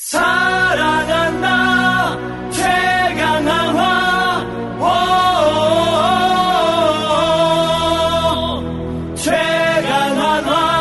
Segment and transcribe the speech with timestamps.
[0.00, 1.48] 사랑한다
[2.50, 3.98] 최강한화
[9.16, 10.76] 최강한화의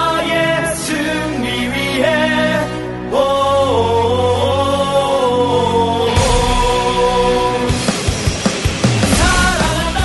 [0.75, 2.59] 승리 위해
[9.17, 9.99] 사랑한다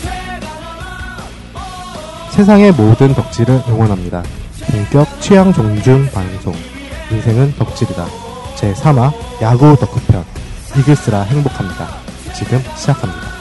[0.00, 1.30] 최강한화
[2.30, 4.22] 세상의 모든 덕질을 응원합니다.
[4.70, 6.54] 본격 취향 존중 방송.
[7.10, 8.25] 인생은 덕질이다.
[8.56, 9.12] 제3화
[9.42, 10.24] 야구 덕후편.
[10.78, 11.88] 이글스라 행복합니다.
[12.34, 13.35] 지금 시작합니다.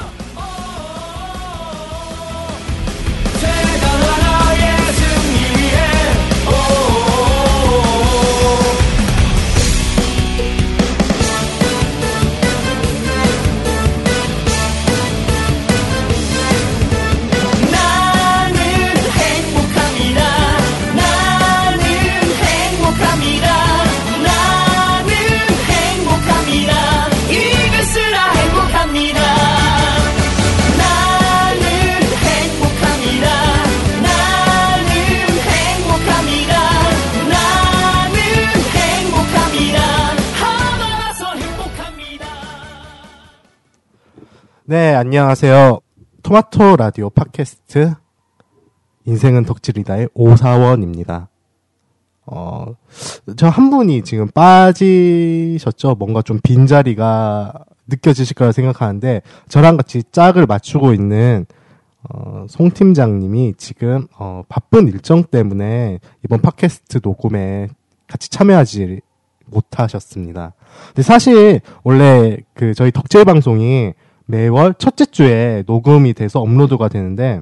[45.26, 45.80] 안녕하세요.
[46.22, 47.96] 토마토 라디오 팟캐스트
[49.06, 51.30] 인생은 덕질이다의 오사원입니다.
[52.28, 52.76] 어,
[53.36, 55.96] 저 한 분이 지금 빠지셨죠?
[55.96, 57.54] 뭔가 좀 빈자리가
[57.88, 61.48] 느껴지실 거라 생각하는데, 저랑 같이 짝을 맞추고 있는,
[62.08, 67.70] 어, 송 팀장님이 지금, 어, 바쁜 일정 때문에 이번 팟캐스트 녹음에
[68.08, 69.02] 같이 참여하지
[69.48, 70.54] 못하셨습니다.
[70.90, 73.94] 근데 사실, 원래 그 저희 덕질 방송이
[74.26, 77.42] 매월 첫째 주에 녹음이 돼서 업로드가 되는데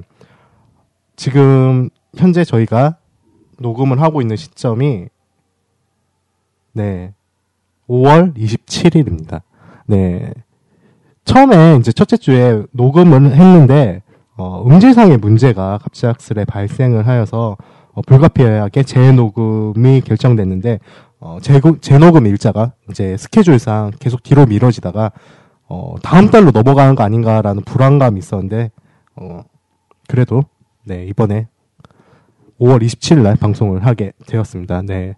[1.16, 2.96] 지금 현재 저희가
[3.58, 5.06] 녹음을 하고 있는 시점이
[6.72, 7.14] 네
[7.88, 9.42] 5월 27일입니다.
[9.86, 10.32] 네
[11.24, 14.02] 처음에 이제 첫째 주에 녹음을 했는데
[14.36, 17.56] 어, 음질상의 문제가 갑작스레 발생을 하여서
[17.92, 20.80] 어, 불가피하게 재녹음이 결정됐는데
[21.20, 25.12] 어, 재고, 재녹음 일자가 이제 스케줄상 계속 뒤로 미뤄지다가
[25.68, 28.70] 어, 다음 달로 넘어가는 거 아닌가라는 불안감이 있었는데,
[29.16, 29.42] 어,
[30.08, 30.44] 그래도,
[30.84, 31.48] 네, 이번에
[32.60, 34.82] 5월 27일 날 방송을 하게 되었습니다.
[34.82, 35.14] 네.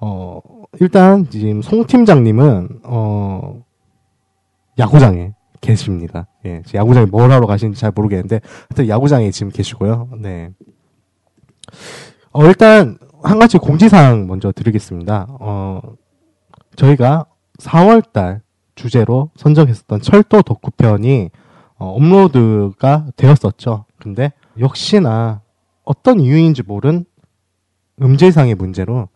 [0.00, 0.40] 어,
[0.80, 3.62] 일단, 지금 송 팀장님은, 어,
[4.78, 6.26] 야구장에 계십니다.
[6.46, 10.08] 예, 야구장에 뭘 하러 가시는지 잘 모르겠는데, 하여튼 야구장에 지금 계시고요.
[10.18, 10.50] 네.
[12.32, 15.26] 어, 일단, 한 가지 공지사항 먼저 드리겠습니다.
[15.40, 15.80] 어,
[16.76, 17.26] 저희가
[17.58, 18.40] 4월달
[18.80, 21.30] 주제로 선정했었던 철도 덕후편이
[21.78, 23.84] 어, 업로드가 되었었죠.
[23.98, 25.42] 근데 역시나
[25.84, 27.04] 어떤 이유인지 모른
[28.00, 29.08] 음질상의 문제로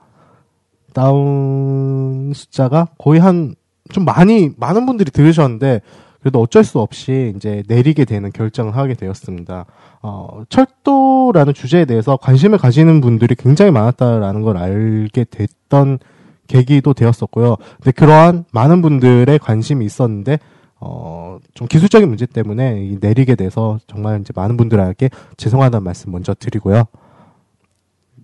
[0.93, 3.55] 다운 숫자가 거의 한
[3.93, 5.81] 좀 많이 많은 분들이 들으셨는데
[6.21, 9.67] 그래도 어쩔 수 없이 이제 내리게 되는 결정을 하게 되었습니다.
[10.01, 15.99] 어, 철도라는 주제에 대해서 관심을 가지는 분들이 굉장히 많았다라는 걸 알게 됐던
[16.47, 17.56] 계기도 되었었고요.
[17.77, 20.38] 근데 그러한 많은 분들의 관심이 있었는데
[20.81, 26.34] 어, 좀 기술적인 문제 때문에 이 내리게 돼서 정말 이제 많은 분들에게 죄송하다는 말씀 먼저
[26.34, 26.84] 드리고요.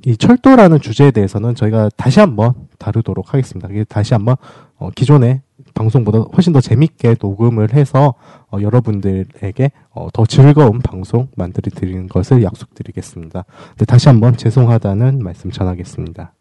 [0.07, 3.69] 이 철도라는 주제에 대해서는 저희가 다시 한번 다루도록 하겠습니다.
[3.89, 4.37] 다시 한번
[4.77, 5.43] 어, 기존의
[5.75, 8.15] 방송보다 훨씬 더 재밌게 녹음을 해서
[8.51, 13.45] 어, 여러분들에게 어, 더 즐거운 방송 만들어 드리는 것을 약속드리겠습니다.
[13.77, 16.33] 네, 다시 한번 죄송하다는 말씀 전하겠습니다.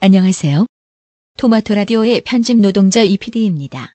[0.00, 0.64] 안녕하세요.
[1.38, 3.94] 토마토 라디오의 편집 노동자 이PD입니다.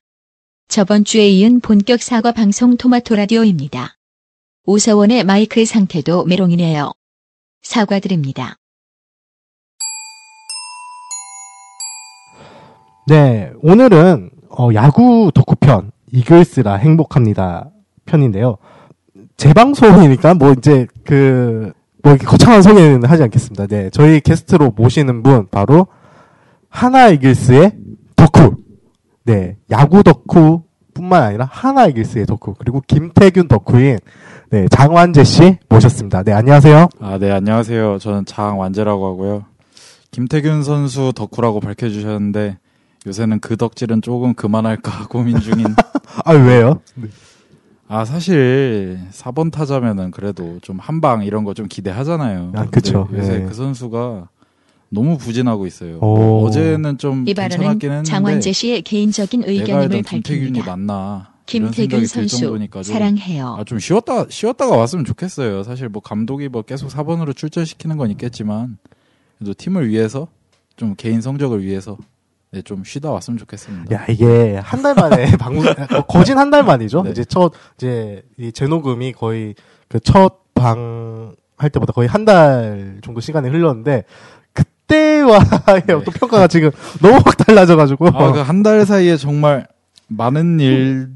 [0.68, 3.96] 저번 주에 이은 본격 사과 방송 토마토 라디오입니다.
[4.66, 6.92] 오사원의 마이크 상태도 메롱이네요.
[7.62, 8.58] 사과드립니다.
[13.08, 17.72] 네, 오늘은 어, 야구 덕후편 이글스라 행복합니다
[18.04, 18.58] 편인데요.
[19.38, 21.72] 재방송이니까 뭐 이제 그
[22.04, 23.66] 뭐 이렇게 거창한 소개는 하지 않겠습니다.
[23.68, 25.88] 네, 저희 게스트로 모시는 분 바로
[26.70, 27.72] 하나 이글스의
[28.18, 28.58] 덕후.
[29.24, 34.00] 네, 야구 덕후뿐만 아니라 하나 이글스의 덕후 그리고 김태균 덕후인
[34.50, 36.24] 네 장완재 씨 모셨습니다.
[36.24, 36.90] 네, 안녕하세요.
[37.00, 38.00] 아, 네, 안녕하세요.
[38.00, 39.46] 저는 장완재라고 하고요.
[40.12, 42.60] 김태균 선수 덕후라고 밝혀주셨는데,
[43.08, 45.66] 요새는 그 덕질은 조금 그만할까 고민 중인.
[46.26, 46.82] 아 왜요?
[47.94, 52.52] 아, 사실, 4번 타자면은 그래도 좀 한방 이런 거 좀 기대하잖아요.
[52.56, 53.06] 아, 그쵸.
[53.06, 53.40] 근데 요새 예.
[53.46, 54.30] 그 선수가
[54.90, 56.00] 너무 부진하고 있어요.
[56.00, 56.44] 오.
[56.46, 60.66] 어제는 좀이 괜찮았긴 발언은 했는데, 장완재 씨의 개인적인 의견임을 밝힙니다.
[60.66, 61.34] 맞나.
[61.46, 63.58] 김태균 선수 사랑해요.
[63.60, 65.62] 아, 좀 쉬었다, 쉬었다가 왔으면 좋겠어요.
[65.62, 68.80] 사실 뭐 감독이 뭐 계속 4번으로 출전시키는 건 있겠지만,
[69.38, 70.28] 그래도 팀을 위해서
[70.78, 71.98] 좀 개인 성적을 위해서
[72.54, 73.96] 네, 좀 쉬다 왔으면 좋겠습니다.
[73.96, 75.26] 야 이게 한 달 만에
[75.98, 77.02] 어, 거진 한 달 만이죠.
[77.04, 77.10] 네.
[77.12, 79.56] 이제 첫 이제 이 재녹음이 거의
[79.90, 84.04] 그 첫 방 할 때보다 거의 한 달 정도 시간이 흘렀는데
[84.54, 86.72] 그때와의 어떤 평가가 지금
[87.02, 88.18] 너무 확 달라져가지고 네.
[88.18, 89.68] 아, 그 한 달 사이에 정말
[90.08, 91.10] 많은 일,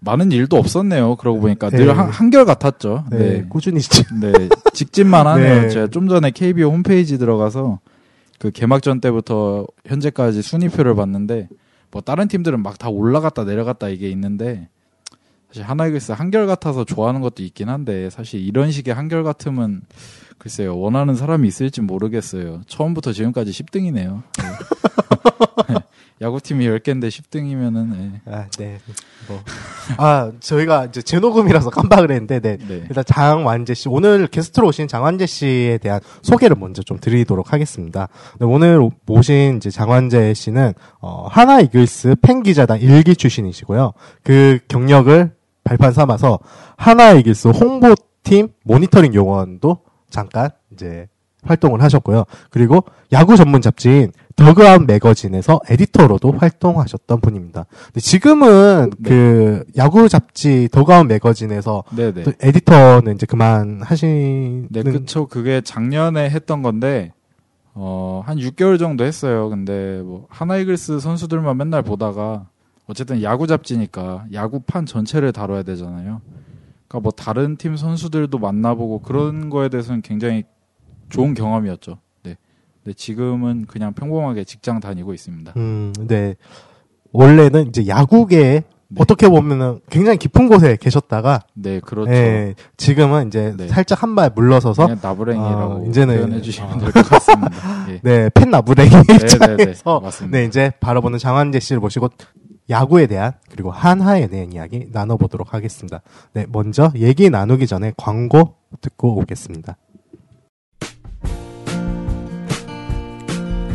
[0.00, 1.16] 많은 일도 없었네요.
[1.16, 1.78] 그러고 보니까 네.
[1.78, 3.04] 늘 한, 한결 같았죠.
[3.10, 3.44] 네, 네.
[3.48, 4.32] 꾸준히 네.
[4.72, 5.62] 직진만 하네요.
[5.62, 5.68] 네.
[5.68, 7.78] 제가 좀 전에 KBO 홈페이지 들어가서
[8.38, 11.48] 그 개막전 때부터 현재까지 순위표를 봤는데
[11.90, 14.68] 뭐 다른 팀들은 막 다 올라갔다 내려갔다 이게 있는데
[15.48, 19.80] 사실 하나이글스 한결 같아서 좋아하는 것도 있긴 한데 사실 이런 식의 한결 같음은
[20.38, 22.62] 글쎄요 원하는 사람이 있을지 모르겠어요.
[22.66, 24.22] 처음부터 지금까지 10등이네요.
[26.20, 28.20] 야구팀이 10개인데 10등이면은 네.
[28.26, 28.78] 아, 네.
[29.28, 29.40] 뭐.
[29.98, 32.56] 아, 저희가 이제 재녹음이라서 깜빡을 했는데, 네.
[32.56, 32.84] 네.
[32.88, 38.08] 일단 장완재 씨, 오늘 게스트로 오신 장완재 씨에 대한 소개를 먼저 좀 드리도록 하겠습니다.
[38.40, 43.92] 네, 오늘 오- 모신 이제 장완재 씨는, 어, 한화 이글스 팬 기자단 일기 출신이시고요.
[44.24, 45.30] 그 경력을
[45.62, 46.40] 발판 삼아서
[46.76, 51.06] 한화 이글스 홍보팀 모니터링 요원도 잠깐 이제
[51.44, 52.24] 활동을 하셨고요.
[52.50, 57.66] 그리고 야구 전문 잡지인 더그아웃 매거진에서 에디터로도 활동하셨던 분입니다.
[57.96, 59.08] 지금은 네.
[59.08, 62.22] 그 야구 잡지 더그아웃 매거진에서 네네.
[62.22, 65.26] 또 에디터는 이제 그만 하시는 네, 그쵸.
[65.26, 67.12] 그게 작년에 했던 건데,
[67.74, 69.48] 어, 한 6개월 정도 했어요.
[69.48, 72.46] 근데 뭐, 하나이글스 선수들만 맨날 보다가,
[72.86, 76.22] 어쨌든 야구 잡지니까 야구판 전체를 다뤄야 되잖아요.
[76.86, 80.44] 그러니까 뭐 다른 팀 선수들도 만나보고 그런 거에 대해서는 굉장히
[81.10, 81.98] 좋은 경험이었죠.
[82.88, 82.92] 네.
[82.92, 85.52] 근데 지금은 그냥 평범하게 직장 다니고 있습니다.
[85.56, 86.36] 음, 네.
[87.12, 88.96] 원래는 이제 야구계에 네.
[88.98, 92.10] 어떻게 보면은 굉장히 깊은 곳에 계셨다가 네, 그렇죠.
[92.10, 93.68] 예, 지금은 이제 네.
[93.68, 96.78] 살짝 한 발 물러서서 나부랭이라고 어, 이제는- 표현해 주시면 어.
[96.78, 97.50] 될것 같습니다.
[97.92, 98.00] 예.
[98.02, 99.24] 네, 팬 나부랭이 네, 네, 네.
[99.26, 100.02] 입장에서.
[100.30, 102.08] 네, 이제 바라보는 장한재 씨를 모시고
[102.70, 106.00] 야구에 대한 그리고 한화에 대한 이야기 나눠보도록 하겠습니다.
[106.32, 109.76] 네, 먼저 얘기 나누기 전에 광고 듣고 오겠습니다.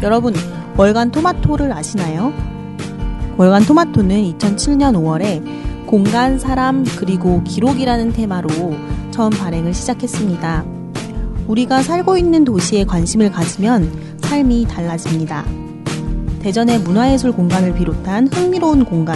[0.03, 0.33] 여러분,
[0.75, 2.33] 월간 토마토를 아시나요?
[3.37, 8.49] 월간 토마토는 2007년 5월에 공간, 사람, 그리고 기록이라는 테마로
[9.11, 10.65] 처음 발행을 시작했습니다.
[11.47, 15.45] 우리가 살고 있는 도시에 관심을 가지면 삶이 달라집니다.
[16.41, 19.15] 대전의 문화예술 공간을 비롯한 흥미로운 공간,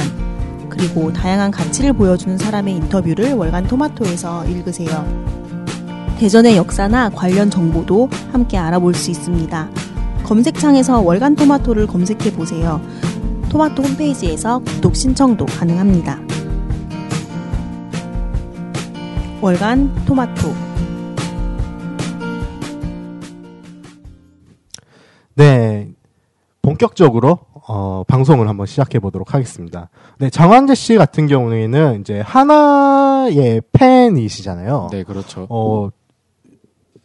[0.69, 5.05] 그리고 다양한 가치를 보여주는 사람의 인터뷰를 월간 토마토에서 읽으세요.
[6.17, 9.86] 대전의 역사나 관련 정보도 함께 알아볼 수 있습니다.
[10.27, 12.81] 검색창에서 월간 토마토를 검색해 보세요.
[13.49, 16.19] 토마토 홈페이지에서 구독 신청도 가능합니다.
[19.41, 20.53] 월간 토마토
[25.35, 25.87] 네,
[26.61, 27.39] 본격적으로
[27.69, 29.89] 어, 방송을 한번 시작해 보도록 하겠습니다.
[30.17, 34.89] 네, 장한재 씨 같은 경우에는 이제 하나의 팬이시잖아요.
[34.91, 35.47] 네, 그렇죠.
[35.49, 35.89] 어,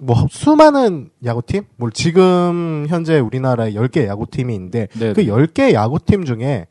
[0.05, 1.65] 뭐, 수많은 야구팀?
[1.77, 5.27] 뭐, 지금 현재 우리나라에 10개 야구팀이 있는데, 네, 그 네.
[5.27, 6.67] 10개 야구팀 중에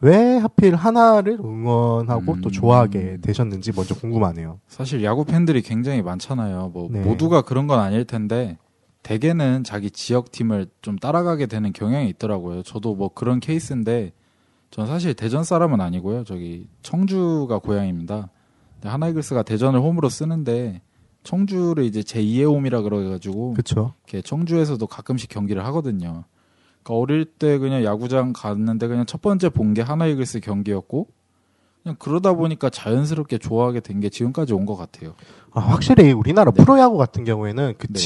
[0.00, 2.40] 왜 하필 하나를 응원하고 음.
[2.40, 4.60] 또 좋아하게 되셨는지 먼저 궁금하네요.
[4.68, 6.70] 사실 야구 팬들이 굉장히 많잖아요.
[6.72, 7.00] 뭐 네.
[7.00, 8.58] 모두가 그런 건 아닐 텐데
[9.02, 12.62] 대개는 자기 지역 팀을 좀 따라가게 되는 경향이 있더라고요.
[12.62, 14.12] 저도 뭐 그런 케이스인데
[14.70, 16.24] 전 사실 대전 사람은 아니고요.
[16.24, 18.28] 저기 청주가 고향입니다.
[18.84, 20.80] 하나이글스가 대전을 홈으로 쓰는데
[21.28, 23.92] 청주를 이제 제2의 홈이라 그래가지고 그쵸?
[24.06, 26.24] 이렇게 청주에서도 가끔씩 경기를 하거든요.
[26.82, 31.06] 그러니까 어릴 때 그냥 야구장 갔는데 그냥 첫 번째 본 게 하나이글스 경기였고
[31.82, 35.14] 그냥 그러다 보니까 자연스럽게 좋아하게 된 게 지금까지 온 것 같아요.
[35.52, 36.62] 아, 확실히 우리나라 네.
[36.64, 37.98] 프로야구 같은 경우에는 그 네.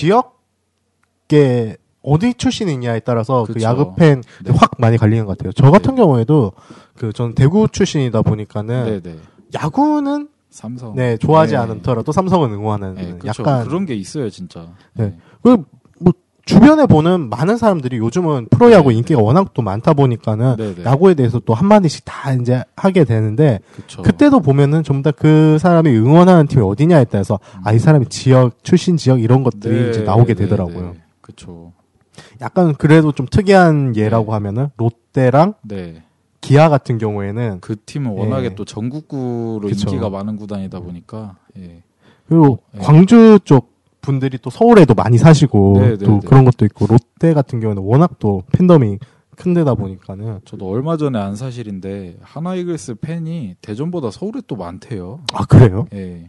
[1.28, 3.62] 지역계 어디 출신이냐에 따라서 그.
[3.62, 4.50] 야구 팬 네.
[4.52, 5.52] 확 많이 갈리는 것 같아요.
[5.52, 6.52] 저 같은 경우에도
[6.96, 9.18] 그 전 대구 출신이다 보니까는 네네.
[9.54, 10.94] 야구는 삼성.
[10.94, 11.58] 네 좋아하지 네.
[11.58, 13.42] 않더라도 삼성은 응원하는 네, 그렇죠.
[13.42, 14.68] 약간 그런 게 있어요, 진짜.
[14.94, 15.16] 네.
[15.42, 15.64] 그,
[15.98, 16.12] 뭐,
[16.44, 20.84] 주변에 보는 많은 사람들이 요즘은 프로야구 네, 인기가 워낙 또 많다 보니까는 네, 네.
[20.84, 24.02] 야구에 대해서 또 한마디씩 다 이제 하게 되는데 그쵸.
[24.02, 28.96] 그때도 보면은 좀 더 그 사람이 응원하는 팀이 어디냐에 따라서 아, 이 사람이 지역, 출신
[28.96, 30.92] 지역 이런 것들이 네, 이제 나오게 네, 되더라고요.
[30.92, 31.00] 네.
[31.20, 31.72] 그쵸.
[32.40, 34.32] 약간 그래도 좀 특이한 예라고 네.
[34.32, 36.02] 하면은 롯데랑 네.
[36.42, 38.54] 기아 같은 경우에는 그 팀은 워낙에 예.
[38.54, 39.88] 또 전국구로 그쵸.
[39.88, 41.82] 인기가 많은 구단이다 보니까, 예.
[42.28, 42.80] 그리고 네.
[42.82, 43.72] 광주 쪽
[44.02, 46.20] 분들이 또 서울에도 많이 사시고 네, 네, 또 네.
[46.26, 48.98] 그런 것도 있고 롯데 같은 경우는 워낙 또 팬덤이
[49.36, 55.20] 큰 데다 보니까는 저도 얼마 전에 안 사실인데, 하나이글스 팬이 대전보다 서울에 또 많대요.
[55.32, 55.86] 아 그래요?
[55.94, 56.28] 예.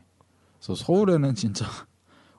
[0.60, 1.66] 그래서 서울에는 진짜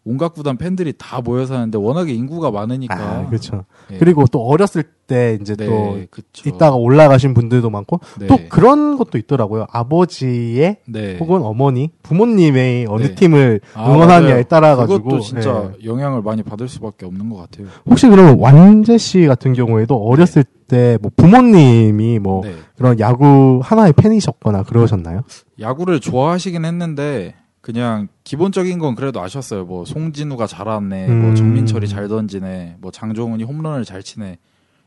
[0.04, 2.94] 온갖 구단 팬들이 다 모여 사는데 워낙에 인구가 많으니까.
[2.94, 3.64] 아, 그렇죠.
[3.90, 3.98] 예.
[3.98, 6.48] 그리고 또 어렸을 때 이제 네, 또 그쵸.
[6.48, 8.26] 있다가 올라가신 분들도 많고 네.
[8.26, 9.66] 또 그런 것도 있더라고요.
[9.70, 11.16] 아버지의 네.
[11.18, 13.14] 혹은 어머니, 부모님의 어느 네.
[13.14, 14.44] 팀을 아, 응원하느냐에.
[14.44, 15.04] 따라 가지고 네.
[15.04, 17.66] 그것도 진짜 영향을 많이 받을 수밖에 없는 것 같아요.
[17.86, 20.54] 혹시 그러면 완재 씨 같은 경우에도 어렸을 때
[21.02, 22.54] 뭐 부모님이 뭐 네.
[22.76, 25.20] 그런 야구 하나의 팬이셨거나 그러셨나요?
[25.60, 27.34] 야구를 좋아하시긴 했는데
[27.64, 29.64] 그냥 기본적인 건 그래도 아셨어요.
[29.64, 31.34] 뭐 송진우가 잘하네, 뭐 음.
[31.34, 34.36] 정민철이 잘 던지네, 뭐 장종훈이 홈런을 잘 치네.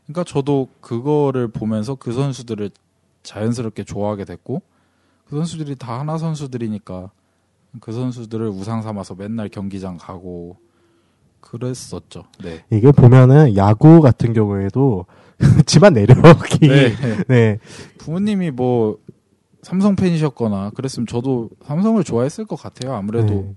[0.06, 2.70] 그러니까 저도 그거를 보면서 그 선수들을
[3.24, 4.62] 자연스럽게 좋아하게 됐고
[5.28, 7.10] 그 선수들이 다 하나 선수들이니까
[7.80, 10.56] 그 선수들을 우상 삼아서 맨날 경기장 가고
[11.40, 12.26] 그랬었죠.
[12.44, 12.64] 네.
[12.70, 15.06] 이게 보면은 야구 같은 경우에도
[15.66, 16.94] 집안 내력이 네.
[17.26, 17.58] 네.
[17.98, 18.98] 부모님이 뭐
[19.62, 22.94] 삼성 팬이셨거나 그랬으면 저도 삼성을 좋아했을 것 같아요.
[22.94, 23.54] 아무래도 네.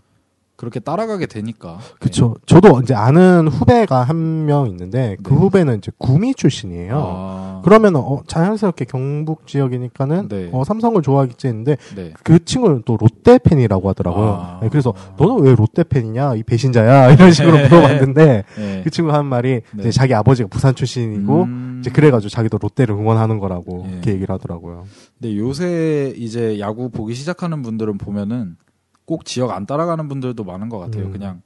[0.58, 1.80] 그렇게 따라가게 되니까.
[2.00, 2.36] 그쵸.
[2.46, 5.40] 저도 이제 아는 후배가 한 명 있는데 그 네.
[5.40, 6.96] 후배는 이제 구미 출신이에요.
[7.04, 10.50] 아, 그러면 어, 자연스럽게 경북 지역이니까는 네.
[10.52, 12.12] 어, 삼성을 좋아하겠지 했는데 네.
[12.24, 14.28] 그 친구는 또 롯데 팬이라고 하더라고요.
[14.40, 14.60] 아.
[14.62, 17.68] 네, 그래서 너는 왜 롯데 팬이냐 이 배신자야 이런 식으로 네.
[17.68, 18.82] 물어봤는데 네.
[18.84, 19.80] 그 친구가 한 말이 네.
[19.80, 23.92] 이제 자기 아버지가 부산 출신이고 음, 이제 그래가지고 자기도 롯데를 응원하는 거라고 예.
[23.94, 24.86] 이렇게 얘기를 하더라고요.
[25.20, 28.56] 근데 요새 이제 야구 보기 시작하는 분들은 보면은
[29.06, 31.06] 꼭 지역 안 따라가는 분들도 많은 것 같아요.
[31.08, 31.12] 음.
[31.12, 31.42] 그냥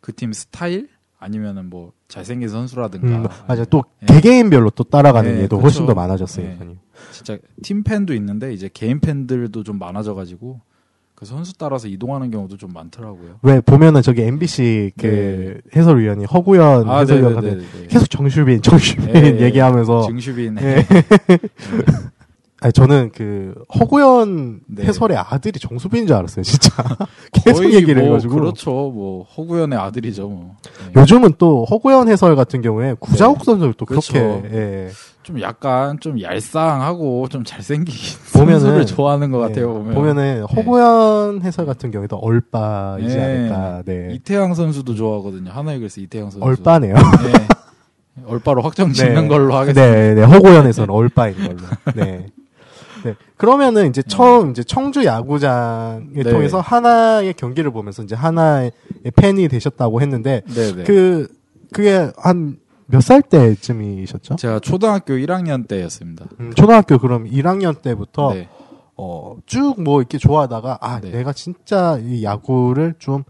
[0.00, 3.06] 그 팀 스타일 아니면은 뭐 잘생긴 선수라든가.
[3.08, 3.64] 음, 맞아.
[3.64, 4.06] 또 예.
[4.06, 5.86] 개개인별로 또 따라가는 네, 얘도 훨씬 그쵸.
[5.88, 6.76] 더 많아졌으니까요.
[7.12, 10.60] 진짜 팀 팬도 있는데 이제 개인 팬들도 좀 많아져가지고
[11.18, 13.40] 그 선수 따라서 이동하는 경우도 좀 많더라고요.
[13.42, 17.88] 왜 보면은 저기 MBC 그 해설위원이 허구현 아, 해설위원 같은 네네네.
[17.88, 20.58] 계속 정슈빈 정슈빈 예, 얘기하면서 증슈빈.
[20.60, 20.86] 예.
[22.62, 24.84] 아니 저는 그 허구현 네.
[24.84, 26.70] 해설의 아들이 정수빈인 줄 알았어요, 진짜.
[27.34, 28.34] 계속 얘기를 뭐 해가지고.
[28.36, 28.70] 그렇죠.
[28.70, 30.28] 뭐 허구현의 아들이죠.
[30.28, 30.54] 뭐.
[30.94, 31.00] 네.
[31.00, 34.12] 요즘은 또 허구현 해설 같은 경우에 구자욱 선수를 또 그렇죠.
[34.12, 34.88] 그렇게 예.
[35.28, 37.94] 좀 약간 좀 얄쌍하고 좀 잘생긴
[38.32, 39.68] 선수를 좋아하는 것 같아요.
[39.68, 39.72] 예.
[39.74, 39.94] 보면.
[39.94, 43.22] 보면 은 허구현 해설 같은 경우에도 얼빠이지 네.
[43.22, 43.82] 않을까.
[43.84, 44.08] 네.
[44.14, 45.50] 이태양 선수도 좋아하거든요.
[45.50, 46.42] 하나이글스 이태양 선수.
[46.42, 46.94] 얼빠네요.
[46.94, 48.22] 네.
[48.24, 49.28] 얼빠로 확정 짓는 네.
[49.28, 49.94] 걸로 하겠습니다.
[49.94, 50.22] 네, 네.
[50.22, 51.58] 허구현에서는 얼빠인 걸로.
[51.94, 52.26] 네.
[53.04, 53.14] 네.
[53.36, 56.22] 그러면은 이제 처음 이제 청주 야구장을 네.
[56.22, 58.72] 통해서 하나의 경기를 보면서 이제 하나의
[59.14, 60.84] 팬이 되셨다고 했는데 네, 네.
[60.84, 61.28] 그
[61.74, 62.56] 그게 한
[62.90, 64.36] 몇 살 때쯤이셨죠?
[64.36, 66.26] 제가 초등학교 1학년 때였습니다.
[66.40, 68.48] 음, 초등학교 그럼 1학년 때부터 네.
[68.96, 71.10] 어, 쭉 뭐 이렇게 좋아하다가 아 네.
[71.10, 73.24] 내가 진짜 이 야구를 좀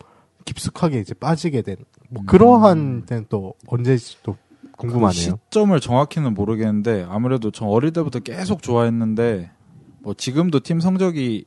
[0.44, 1.78] 깊숙하게 이제 빠지게 된뭐
[2.20, 2.26] 음.
[2.26, 4.36] 그러한 때는 또 언제지 또
[4.76, 5.08] 궁금하네요.
[5.10, 9.50] 그 시점을 정확히는 모르겠는데 아무래도 전 어릴 때부터 계속 좋아했는데
[10.02, 11.46] 뭐 지금도 팀 성적이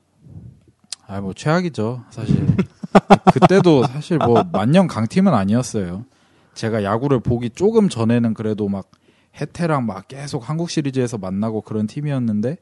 [1.07, 2.45] 아 뭐 최악이죠 사실
[3.33, 6.05] 그때도 사실 뭐 만년 강팀은 아니었어요
[6.53, 8.91] 제가 야구를 보기 조금 전에는 그래도 막
[9.39, 12.57] 해태랑 막 계속 한국 시리즈에서 만나고 그런 팀이었는데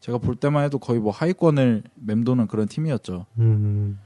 [0.00, 3.98] 제가 볼 때만 해도 거의 뭐 하위권을 맴도는 그런 팀이었죠 음.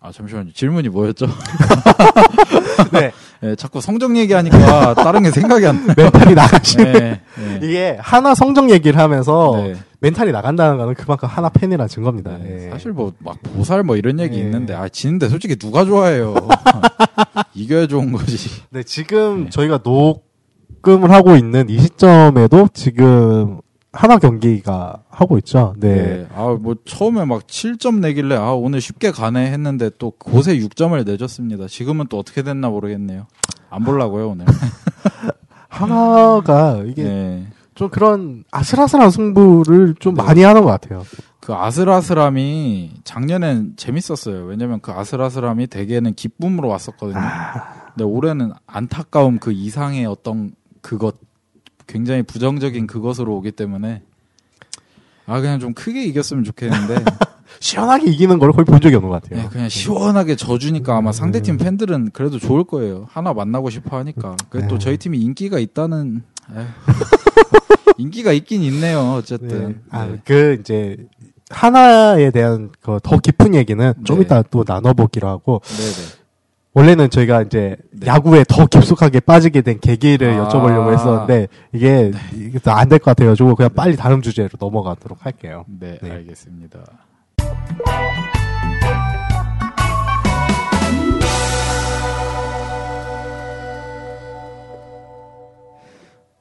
[0.00, 1.26] 아 잠시만요 질문이 뭐였죠
[2.92, 3.12] 네.
[3.42, 5.94] 예, 자꾸 성적 얘기하니까 다른 게 생각이 안 나.
[5.96, 6.92] 멘탈이 나가시네.
[6.92, 7.60] 네, 네.
[7.62, 9.74] 이게 한화 성적 얘기를 하면서 네.
[10.02, 12.36] 멘탈이 나간다는 거는 그만큼 한화 팬이라는 증거입니다.
[12.38, 12.70] 네, 예.
[12.70, 14.40] 사실 뭐 막 보살 뭐 이런 얘기 예.
[14.40, 16.34] 있는데 아 지는데 솔직히 누가 좋아해요
[17.54, 18.36] 이겨야 좋은 거지
[18.70, 19.50] 네, 지금 네.
[19.50, 23.60] 저희가 녹음을 하고 있는 이 시점에도 지금
[23.92, 25.74] 한화 경기가 하고 있죠.
[25.78, 26.26] 네.
[26.34, 32.06] 아뭐 처음에 막 7점 내길래 아 오늘 쉽게 가네 했는데 또 그새 6점을 내줬습니다 지금은
[32.08, 33.26] 또 어떻게 됐나 모르겠네요
[33.70, 34.46] 안 볼라고요 오늘
[35.68, 37.46] 하나가 이게 네.
[37.82, 40.22] 좀 그런 아슬아슬한 승부를 좀 네.
[40.22, 41.04] 많이 하는 것 같아요.
[41.40, 47.20] 그 아슬아슬함이 작년엔 재밌었어요 왜냐면 그 아슬아슬함이 대개는 기쁨으로 왔었거든요
[47.88, 51.16] 근데 올해는 안타까움 그 이상의 어떤 그것
[51.88, 54.02] 굉장히 부정적인 그것으로 오기 때문에
[55.26, 57.04] 아 그냥 좀 크게 이겼으면 좋겠는데
[57.58, 59.42] 시원하게 이기는 걸 거의 본 적이 없는 것 같아요.
[59.42, 61.12] 네, 그냥 시원하게 져주니까 아마 음.
[61.12, 64.78] 상대팀 팬들은 그래도 좋을 거예요 하나 만나고 싶어 하니까 그게 또 네.
[64.78, 66.22] 저희 팀이 인기가 있다는.
[67.98, 69.74] 인기가 있긴 있네요 어쨌든 네.
[69.90, 70.18] 아, 네.
[70.24, 70.96] 그 이제
[71.50, 74.24] 하나에 대한 그 더 깊은 얘기는 좀 네.
[74.24, 76.22] 이따 또 나눠보기로 하고 네네
[76.74, 78.06] 원래는 저희가 이제 네.
[78.06, 80.48] 야구에 더 깊숙하게 빠지게 된 계기를 아.
[80.48, 85.66] 여쭤보려고 했었는데 이게 이게 안 될 것 같아가지고 그냥 빨리 다음 주제로 넘어가도록 할게요.
[85.68, 86.10] 네, 네.
[86.10, 86.78] 알겠습니다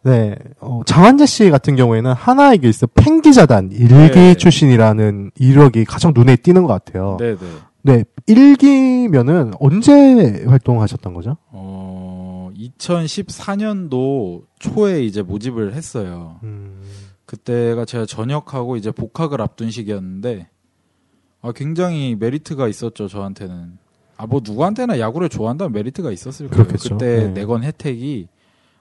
[0.03, 4.33] 네, 어, 장한재 씨 같은 경우에는 하나이글스 팬기자단 일기 네.
[4.33, 7.17] 출신이라는 이력이 가장 눈에 띄는 것 같아요.
[7.19, 7.47] 네 네
[7.83, 11.37] 네, 1기면은 언제 활동하셨던 거죠?
[11.49, 16.39] 어, 2014년도 초에 이제 모집을 했어요.
[16.43, 16.81] 음,
[17.25, 20.47] 그때가 제가 전역하고 이제 복학을 앞둔 시기였는데
[21.41, 23.79] 아, 굉장히 메리트가 있었죠 저한테는.
[24.17, 26.63] 아 뭐 누구한테나 야구를 좋아한다면 메리트가 있었을 거예요.
[26.65, 26.97] 그렇겠죠.
[26.97, 27.27] 그때 네.
[27.29, 28.27] 내건 혜택이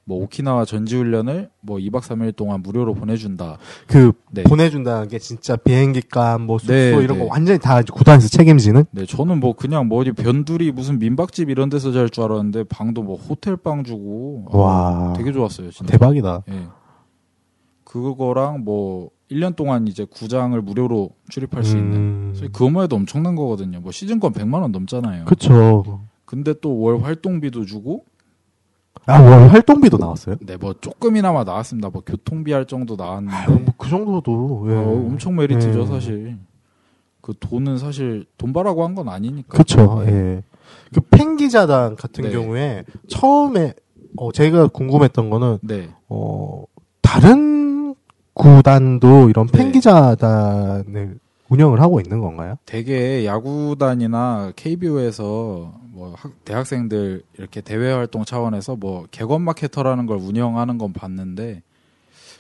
[0.05, 3.59] 뭐 오키나와 전지 훈련을 뭐 2박 3일 동안 무료로 보내준다.
[3.87, 4.43] 그 네.
[4.43, 7.19] 보내준다는 게 진짜 비행기값, 뭐 숙소 네, 이런 네.
[7.19, 8.85] 거 완전히 다 구단에서 책임지는.
[8.91, 13.03] 네, 저는 뭐 그냥 뭐 어디 변두리 무슨 민박집 이런 데서 잘 줄 알았는데 방도
[13.03, 15.93] 뭐 호텔 방 주고 아, 와, 되게 좋았어요, 진짜.
[15.93, 16.43] 대박이다.
[16.51, 16.67] 예.
[17.85, 23.35] 그거랑 뭐 1년 동안 이제 구장을 무료로 출입할 수 있는 음, 사실 그것만 해도 엄청난
[23.37, 23.81] 거거든요.
[23.81, 25.25] 뭐 시즌권 100만 원 넘잖아요.
[25.27, 26.01] 그쵸.
[26.25, 28.05] 근데 또 월 활동비도 주고
[29.07, 30.37] 아, 월 활동비도 나왔어요?
[30.41, 31.89] 네, 뭐 조금이나마 나왔습니다.
[31.91, 34.75] 뭐 교통비 할 정도 나왔는데 아유, 뭐그 정도도, 예.
[34.75, 35.87] 어, 엄청 메리트죠, 예.
[35.87, 36.39] 사실.
[37.21, 39.57] 그 돈은 사실 돈 바라고 한 건 아니니까.
[39.57, 40.43] 그쵸, 예.
[40.95, 42.31] 그 pen기자단 같은 네.
[42.31, 43.75] 경우에 처음에,
[44.17, 45.91] 어, 제가 궁금했던 거는, 네.
[46.09, 46.65] 어,
[47.03, 47.95] 다른
[48.35, 49.59] 구단도 이런 네.
[49.59, 51.19] pen기자단을
[51.49, 52.55] 운영을 하고 있는 건가요?
[52.65, 60.79] 되게 야구단이나 KBO에서 뭐 학- 대학생들 이렇게 대외 활동 차원에서 뭐 개건 마케터라는 걸 운영하는
[60.79, 61.63] 건 봤는데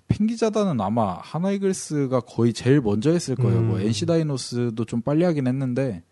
[0.09, 3.59] 핑기자단은 아마 하나이글스가 거의 제일 먼저 했을 거예요.
[3.59, 3.69] 음.
[3.69, 6.03] 뭐 NC 다이노스도 좀 빨리 하긴 했는데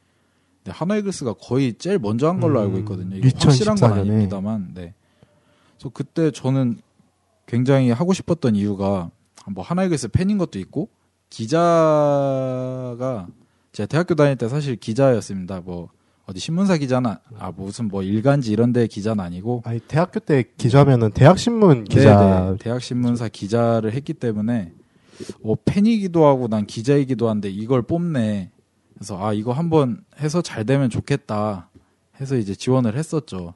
[0.64, 2.66] 네, 하나이글스가 거의 제일 먼저 한 걸로 음.
[2.66, 3.16] 알고 있거든요.
[3.16, 4.00] 이게 확실한 건2014 년에.
[4.02, 4.92] 아닙니다만, 네.
[5.78, 6.76] 그래서 그때 저는
[7.46, 9.10] 굉장히 하고 싶었던 이유가
[9.50, 10.90] 뭐 하나이글스 팬인 것도 있고
[11.30, 13.26] 기자가
[13.72, 15.62] 제가 대학교 다닐 때 사실 기자였습니다.
[15.64, 15.88] 뭐
[16.28, 21.10] 어디 신문사 기자는 아 무슨 뭐 일간지 이런 데 기자는 아니고 아니, 대학교 때 기자면은
[21.12, 22.20] 대학 신문 기자.
[22.20, 24.72] 네네, 대학 신문사 기자를 했기 때문에
[25.42, 28.50] 어, 팬이기도 하고 난 기자이기도 한데 이걸 뽑네.
[28.92, 31.70] 그래서 아 이거 한번 해서 잘 되면 좋겠다.
[32.20, 33.54] 해서 이제 지원을 했었죠.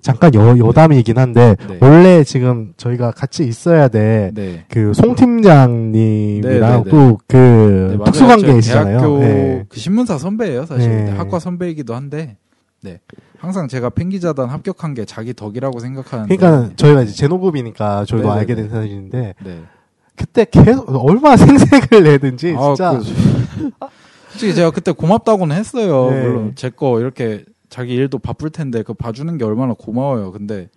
[0.00, 1.78] 잠깐 여, 여담이긴 한데, 네.
[1.80, 4.30] 원래 지금 저희가 같이 있어야 돼.
[4.34, 4.64] 네.
[4.68, 6.90] 그, 송 팀장님이랑 네, 네, 네.
[6.90, 8.04] 또 그, 네.
[8.04, 8.98] 특수관계이시잖아요.
[8.98, 9.64] 저 대학교 네.
[9.68, 11.14] 그 신문사 선배예요, 사실.
[11.16, 12.36] 학과 선배이기도 한데.
[12.82, 12.98] 네.
[13.38, 16.34] 항상 제가 팬기자단 합격한 게 자기 덕이라고 생각하는데.
[16.34, 18.62] 그러니까 저희가 이제 제노급이니까 저희도 네, 네, 알게 네.
[18.62, 19.58] 된 사실인데, 네.
[20.16, 22.98] 그때 계속 얼마나 생색을 내든지, 아, 진짜.
[22.98, 23.70] 그-
[24.30, 26.10] 솔직히 제가 그때 고맙다고는 했어요.
[26.10, 26.20] 네.
[26.22, 30.32] 물론 제 거 이렇게 자기 일도 바쁠 텐데 그 봐주는 게 얼마나 고마워요.
[30.32, 30.68] 근데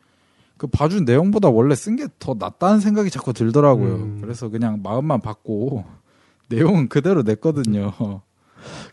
[0.57, 3.95] 그 봐준 내용보다 원래 쓴 게 더 낫다는 생각이 자꾸 들더라고요.
[3.95, 4.17] 음.
[4.21, 5.83] 그래서 그냥 마음만 받고
[6.49, 7.91] 내용은 그대로 냈거든요.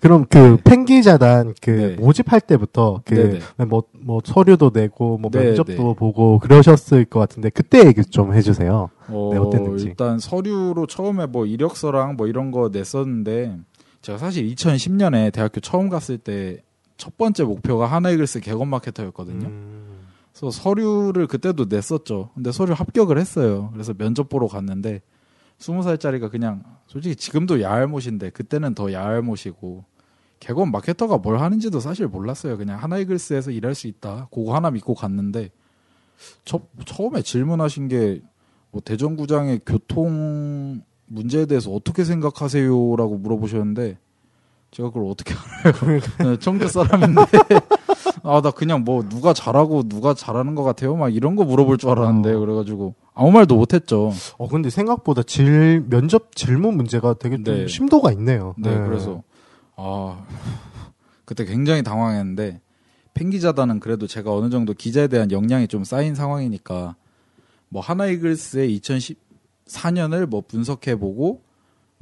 [0.01, 1.95] 그럼 그 팬기자단 그 네.
[1.97, 3.39] 모집할 때부터 네네.
[3.57, 5.95] 그뭐뭐 서류도 내고 뭐 네, 면접도 네.
[5.95, 8.91] 보고 그러셨을 것 같은데 그때 얘기 좀 해주세요.
[9.09, 9.85] 어, 네, 어땠는지.
[9.85, 13.59] 일단 서류로 처음에 뭐 이력서랑 뭐 이런 거 냈었는데
[14.03, 16.63] 제가 사실 2010년에 대학교 처음 갔을 때
[17.01, 19.49] 첫 번째 목표가 하나이글스 개건 마케터였거든요.
[19.49, 20.07] 음.
[20.33, 22.31] 그래서 서류를 그때도 냈었죠.
[22.35, 23.71] 근데 서류 합격을 했어요.
[23.73, 25.03] 그래서 면접 보러 갔는데
[25.59, 29.85] 스무 살짜리가 그냥 솔직히 지금도 야알못인데 그때는 더 야알못이고
[30.39, 32.57] 개건 마케터가 뭘 하는지도 사실 몰랐어요.
[32.57, 34.29] 그냥 하나이글스에서 일할 수 있다.
[34.33, 35.51] 그거 하나 믿고 갔는데
[36.45, 38.23] 저, 처음에 질문하신 게
[38.71, 43.99] 뭐 대전구장의 교통 문제에 대해서 어떻게 생각하세요라고 물어보셨는데
[44.70, 46.00] 제가 그걸 어떻게 알아요?
[46.18, 47.22] 네, 청주 사람인데
[48.22, 51.90] 아 나 그냥 뭐 누가 잘하고 누가 잘하는 것 같아요 막 이런 거 물어볼 줄
[51.90, 52.38] 알았는데 어.
[52.40, 54.12] 그래가지고 아무 말도 못했죠.
[54.38, 57.66] 어 근데 생각보다 질 면접 질문 문제가 되게 좀 네.
[57.66, 58.54] 심도가 있네요.
[58.59, 59.22] 네, 그래서
[59.76, 60.24] 아
[61.24, 62.61] 그때 굉장히 당황했는데
[63.14, 66.96] 팬기자단은 그래도 제가 어느 정도 기자에 대한 역량이 좀 쌓인 상황이니까
[67.68, 71.42] 뭐 하나이글스의 2014년을 뭐 분석해보고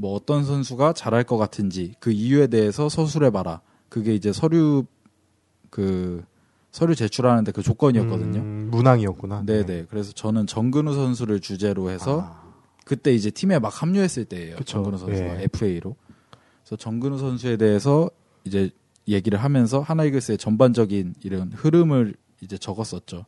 [0.01, 3.61] 뭐 어떤 선수가 잘할 것 같은지 그 이유에 대해서 서술해봐라.
[3.89, 4.85] 그게 이제 서류
[5.71, 6.25] 그
[6.71, 8.41] 서류 제출하는데 그 조건이었거든요.
[8.41, 9.43] 음, 문항이었구나.
[9.45, 9.87] 네네.
[9.91, 14.57] 그래서 저는 정근우 선수를 주제로 해서 아, 그때 이제 팀에 막 합류했을 때예요.
[14.57, 14.75] 그쵸.
[14.85, 15.45] 정근우 선수가 예.
[15.53, 15.97] FA로.
[16.63, 18.09] 그래서 정근우 선수에 대해서
[18.45, 18.71] 이제
[19.09, 23.25] 얘기를 하면서 하나이글스의 전반적인 이런 흐름을 이제 적었었죠.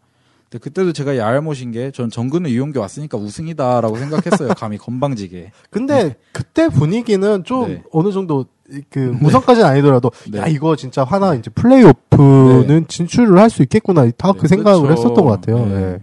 [0.51, 4.49] 근데 그때도 제가 야알못인 게 전 정근우 이용기 왔으니까 우승이다라고 생각했어요.
[4.57, 5.53] 감히 건방지게.
[5.71, 7.83] 근데 그때 분위기는 좀 네.
[7.93, 10.39] 어느 정도 이- 그 우선까지는 아니더라도 네.
[10.39, 14.93] 야 이거 진짜 하나 이제 플레이오프는 진출을 할 수 있겠구나 다그 네, 생각을 그쵸.
[14.93, 15.67] 했었던 것 같아요.
[15.67, 15.75] 네.
[15.81, 15.99] 네.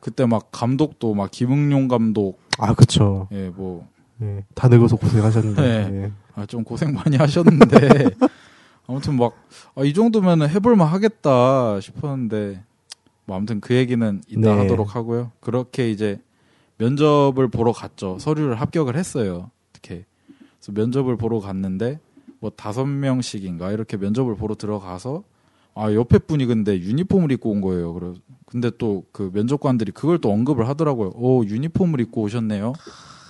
[0.00, 3.28] 그때 막 감독도 막 김응용 감독 아 그쵸.
[3.32, 3.86] 예뭐
[4.18, 4.44] 네.
[4.54, 5.60] 다 늙어서 고생하셨는데.
[5.62, 5.90] 네.
[5.90, 6.12] 네.
[6.36, 8.10] 아, 좀 고생 많이 하셨는데
[8.86, 9.34] 아무튼 막
[9.74, 12.62] 아, 이 정도면은 해볼만 하겠다 싶었는데
[13.30, 14.50] 뭐 아무튼 그 얘기는 이따 네.
[14.50, 15.30] 하도록 하고요.
[15.38, 16.18] 그렇게 이제
[16.78, 18.18] 면접을 보러 갔죠.
[18.18, 19.52] 서류를 합격을 했어요.
[19.70, 20.04] 어떻게?
[20.58, 22.00] 그래서 면접을 보러 갔는데
[22.40, 25.22] 뭐 다섯 명씩인가 이렇게 면접을 보러 들어가서
[25.76, 27.94] 아 옆에 분이 근데 유니폼을 입고 온 거예요.
[27.94, 28.14] 그래
[28.46, 31.12] 근데 또 그 면접관들이 그걸 또 언급을 하더라고요.
[31.14, 32.72] 오 유니폼을 입고 오셨네요.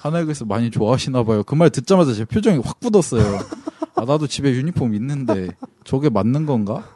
[0.00, 1.42] 하나이글스 많이 좋아하시나 봐요.
[1.42, 3.38] 그 말 듣자마자 제 표정이 확 굳었어요.
[3.96, 5.48] 아 나도 집에 유니폼 있는데
[5.84, 6.88] 저게 맞는 건가?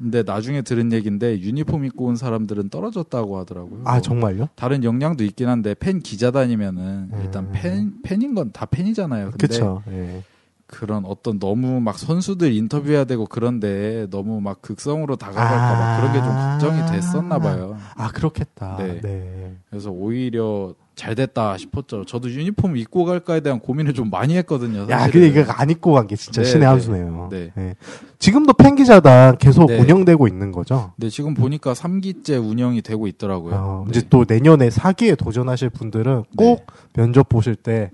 [0.00, 3.82] 근데 나중에 들은 얘기인데 유니폼 입고 온 사람들은 떨어졌다고 하더라고요.
[3.84, 4.48] 아 뭐 정말요?
[4.54, 7.50] 다른 역량도 있긴 한데 팬 기자 다니면은 일단 음.
[7.52, 9.30] 팬 팬인 건 다 팬이잖아요.
[9.32, 9.82] 근데 그쵸.
[9.90, 10.22] 예.
[10.66, 15.76] 그런 어떤 너무 막 선수들 인터뷰해야 되고 그런데 너무 막 극성으로 다가갈까 아.
[15.76, 17.76] 봐 그런 게 좀 걱정이 됐었나 봐요.
[17.96, 18.76] 아 그렇겠다.
[18.78, 19.00] 네.
[19.02, 19.56] 네.
[19.68, 22.04] 그래서 오히려 잘 됐다 싶었죠.
[22.04, 24.86] 저도 유니폼 입고 갈까에 대한 고민을 좀 많이 했거든요.
[24.90, 25.28] 야, 사실은.
[25.32, 26.66] 근데 이거 안 입고 간 게 진짜 네, 신의 네.
[26.66, 27.28] 한 수네요.
[27.30, 27.50] 네.
[27.56, 27.74] 예.
[28.18, 29.78] 지금도 팬기자단 계속 네.
[29.78, 30.92] 운영되고 있는 거죠.
[30.96, 33.54] 네, 지금 보니까 3기째 운영이 되고 있더라고요.
[33.54, 33.90] 어, 네.
[33.98, 37.90] 이제 또 내년에 사기에 도전하실 분들은 꼭 면접 보실 때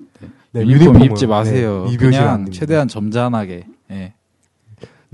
[0.51, 1.87] 네, 유니폼 유니폼을, 입지 마세요.
[1.89, 2.51] 네, 그냥.
[2.51, 3.67] 최대한 점잖하게.
[3.93, 4.15] 예.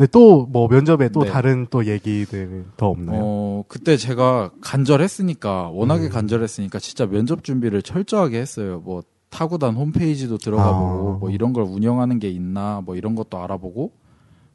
[0.02, 1.30] 근데 또 뭐 면접에 또 네.
[1.30, 3.20] 다른 또 얘기들 더 없나요?
[3.22, 6.10] 어, 그때 제가 간절했으니까, 워낙에 음.
[6.10, 8.82] 간절했으니까, 진짜 면접 준비를 철저하게 했어요.
[8.84, 10.72] 뭐, 타구단 홈페이지도 들어가 아.
[10.72, 13.92] 보고, 뭐, 이런 걸 운영하는 게 있나, 뭐, 이런 것도 알아보고,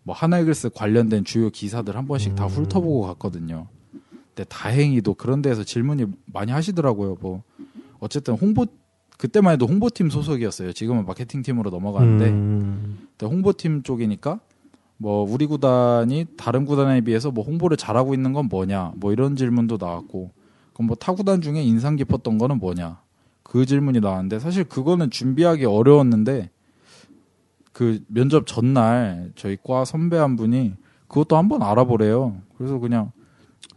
[0.04, 2.50] 뭐, 하나이글스 관련된 주요 기사들 한 번씩 다 음.
[2.50, 3.68] 훑어보고 갔거든요.
[4.36, 7.16] 근데 다행히도 그런 데에서 질문이 많이 하시더라고요.
[7.22, 7.44] 뭐,
[8.02, 8.66] 어쨌든 홍보,
[9.18, 10.74] 그때만 해도 홍보팀 소속이었어요.
[10.74, 14.42] 지금은 마케팅팀으로 넘어가는데, 음, 홍보팀 쪽이니까
[14.98, 19.78] 뭐 우리 구단이 다른 구단에 비해서 뭐 홍보를 잘하고 있는 건 뭐냐 뭐 이런 질문도
[19.80, 20.32] 나왔고
[20.74, 23.00] 그럼 뭐 타구단 중에 인상 깊었던 거는 뭐냐
[23.44, 26.50] 그 질문이 나왔는데 사실 그거는 준비하기 어려웠는데
[27.72, 30.74] 그 면접 전날 저희 과 선배 한 분이
[31.08, 32.42] 그것도 한번 알아보래요.
[32.58, 33.12] 그래서 그냥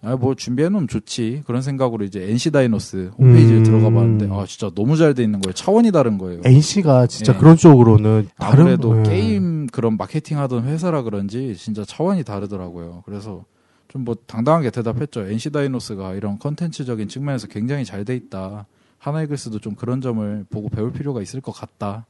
[0.03, 3.63] 아 뭐 준비해 놓으면 좋지 그런 생각으로 이제 NC 다이노스 홈페이지에 음.
[3.65, 7.39] 들어가 봤는데 아 진짜 너무 잘 돼 있는 거예요 차원이 다른 거예요 NC가 진짜 예.
[7.39, 9.03] 그런 쪽으로는 다른 아무래도 예.
[9.11, 13.03] 게임 그런 마케팅 하던 회사라 그런지 진짜 차원이 다르더라고요.
[13.05, 13.45] 그래서
[13.89, 15.27] 좀 뭐 당당하게 대답했죠.
[15.27, 18.67] NC 다이노스가 이런 컨텐츠적인 측면에서 굉장히 잘 돼 있다.
[18.99, 22.07] 하나이글스도 좀 그런 점을 보고 배울 필요가 있을 것 같다.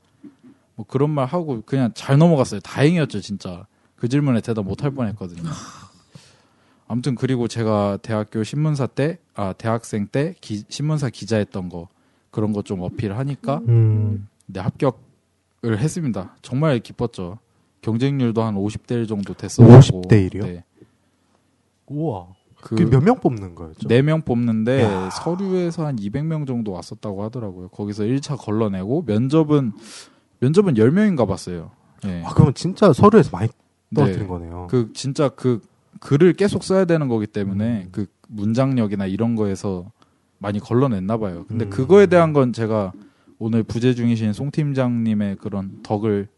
[0.76, 2.60] 뭐 그런 말 하고 그냥 잘 넘어갔어요.
[2.60, 3.66] 다행이었죠, 진짜.
[3.96, 5.42] 그 질문에 대답 못 할 뻔했거든요.
[6.90, 11.86] 아무튼 그리고 제가 대학교 신문사 때, 아 대학생 때 기- 신문사 기자했던 거
[12.32, 16.34] 그런 거 좀 어필하니까 음, 네, 합격을 했습니다.
[16.42, 17.38] 정말 기뻤죠.
[17.82, 19.70] 경쟁률도 한 50대 1 정도 됐었고.
[19.70, 20.42] 50대 1이요?
[20.42, 20.64] 네.
[21.86, 22.26] 우와.
[22.60, 23.88] 그그몇명 뽑는 거였죠?
[23.88, 25.10] 4명 뽑는데 야.
[25.10, 27.68] 서류에서 한 200명 정도 왔었다고 하더라고요.
[27.68, 29.72] 거기서 1차 걸러내고 면접은
[30.40, 31.70] 면접은 10명인가 봤어요.
[32.02, 32.22] 네.
[32.24, 33.48] 아, 그러면 진짜 서류에서 많이
[33.90, 33.94] 네.
[33.94, 34.66] 떨어뜨린 거네요.
[34.68, 35.62] 그 진짜 그
[36.00, 37.88] 글을 계속 써야 되는 거기 때문에 음.
[37.92, 39.90] 그 문장력이나 이런 거에서
[40.38, 41.44] 많이 걸러냈나 봐요.
[41.48, 41.70] 근데 음.
[41.70, 42.92] 그거에 대한 건 제가
[43.38, 46.28] 오늘 부재 중이신 송 팀장님의 그런 덕을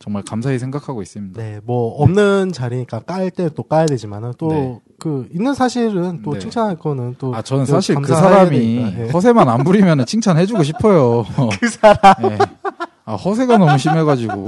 [0.00, 1.40] 정말 감사히 생각하고 있습니다.
[1.42, 4.80] 네, 뭐 없는 자리니까 깔 때 또 까야 되지만은 또 네.
[5.00, 6.38] 그 있는 사실은 또 네.
[6.38, 8.76] 칭찬할 거는 또 아 저는 또 사실 그 사람이.
[8.76, 9.08] 예.
[9.12, 11.24] 허세만 안 부리면 칭찬해 주고 싶어요.
[11.60, 11.98] 그 사람
[12.30, 12.38] 예.
[13.04, 14.46] 아 허세가 너무 심해 가지고.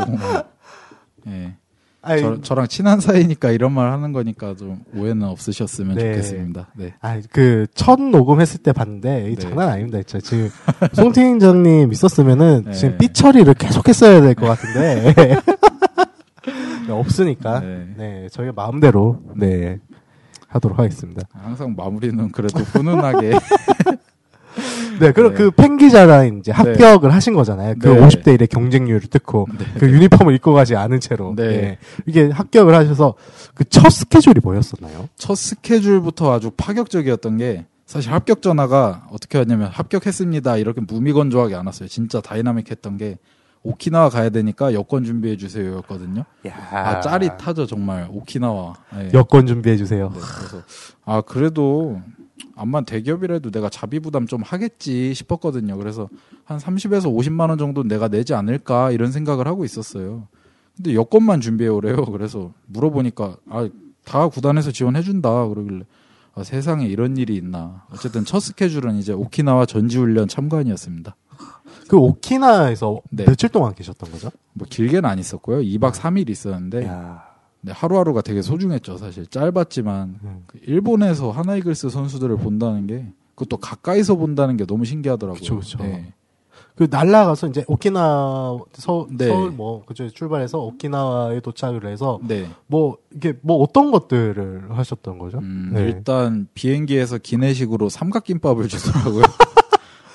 [1.26, 1.56] 예.
[2.02, 6.12] 아니, 저, 저랑 친한 사이니까 이런 말 하는 거니까 좀 오해는 없으셨으면 네.
[6.14, 6.68] 좋겠습니다.
[6.76, 6.94] 네.
[7.00, 9.34] 아, 그, 첫 녹음했을 때 봤는데, 네.
[9.36, 10.18] 장난 아닙니다, 진짜.
[10.26, 10.48] 지금,
[10.94, 12.72] 송 팀장님 있었으면은, 네.
[12.72, 15.36] 지금 삐 처리를 계속 했어야 될 것 같은데, 네,
[16.90, 17.86] 없으니까, 네.
[17.96, 18.28] 네.
[18.32, 19.78] 저희가 마음대로, 네,
[20.48, 21.22] 하도록 하겠습니다.
[21.32, 23.32] 항상 마무리는 그래도 훈훈하게.
[25.06, 25.38] 네, 그럼 네.
[25.38, 27.74] 그 팬기자랑 이제 합격을 하신 거잖아요.
[27.80, 28.00] 그 네.
[28.00, 31.34] 50대 1의 경쟁률을 뚫고, 그 유니폼을 입고 가지 않은 채로.
[31.36, 31.48] 네.
[31.48, 31.78] 네.
[32.06, 33.14] 이게 합격을 하셔서,
[33.54, 35.08] 그 첫 스케줄이 뭐였었나요?
[35.16, 41.88] 첫 스케줄부터 아주 파격적이었던 게 사실 합격 전화가 어떻게 왔냐면 합격했습니다 이렇게 무미건조하게 안 왔어요.
[41.88, 43.18] 진짜 다이나믹했던 게
[43.62, 46.24] 오키나와 가야 되니까 여권 준비해 주세요였거든요.
[46.72, 48.74] 아 짜릿하죠 정말 오키나와.
[48.96, 49.10] 네.
[49.12, 50.10] 여권 준비해 주세요.
[50.14, 50.62] 네, 그래서
[51.04, 52.00] 아 그래도
[52.60, 55.76] 암만 대기업이라도 내가 자비 부담 좀 하겠지 싶었거든요.
[55.76, 56.08] 그래서
[56.44, 60.28] 한 30에서 50만 원 정도 내가 내지 않을까 이런 생각을 하고 있었어요.
[60.76, 62.04] 근데 여권만 준비해 오래요.
[62.06, 63.68] 그래서 물어보니까 아
[64.04, 65.84] 다 구단에서 지원해 준다 그러길래
[66.34, 67.84] 아, 세상에 이런 일이 있나.
[67.92, 71.16] 어쨌든 첫 스케줄은 이제 오키나와 전지훈련 참관이었습니다.
[71.88, 73.24] 그 오키나에서 네.
[73.24, 74.30] 며칠 동안 계셨던 거죠?
[74.52, 75.58] 뭐 길게는 안 있었고요.
[75.58, 77.29] 2박 3일 있었는데 야.
[77.62, 79.26] 네, 하루하루가 되게 소중했죠, 사실.
[79.26, 80.44] 짧았지만 음.
[80.46, 85.38] 그 일본에서 하나이글스 선수들을 본다는 게 그것도 가까이서 본다는 게 너무 신기하더라고요.
[85.38, 85.78] 그쵸, 그쵸.
[85.82, 86.12] 네.
[86.76, 89.26] 그 날라가서 이제 오키나와 서, 네.
[89.26, 92.48] 서울 뭐 그쪽에 출발해서 오키나와에 도착을 해서 네.
[92.66, 95.38] 뭐 이게 뭐 어떤 것들을 하셨던 거죠?
[95.38, 95.82] 음, 네.
[95.82, 99.24] 일단 비행기에서 기내식으로 삼각김밥을 주더라고요.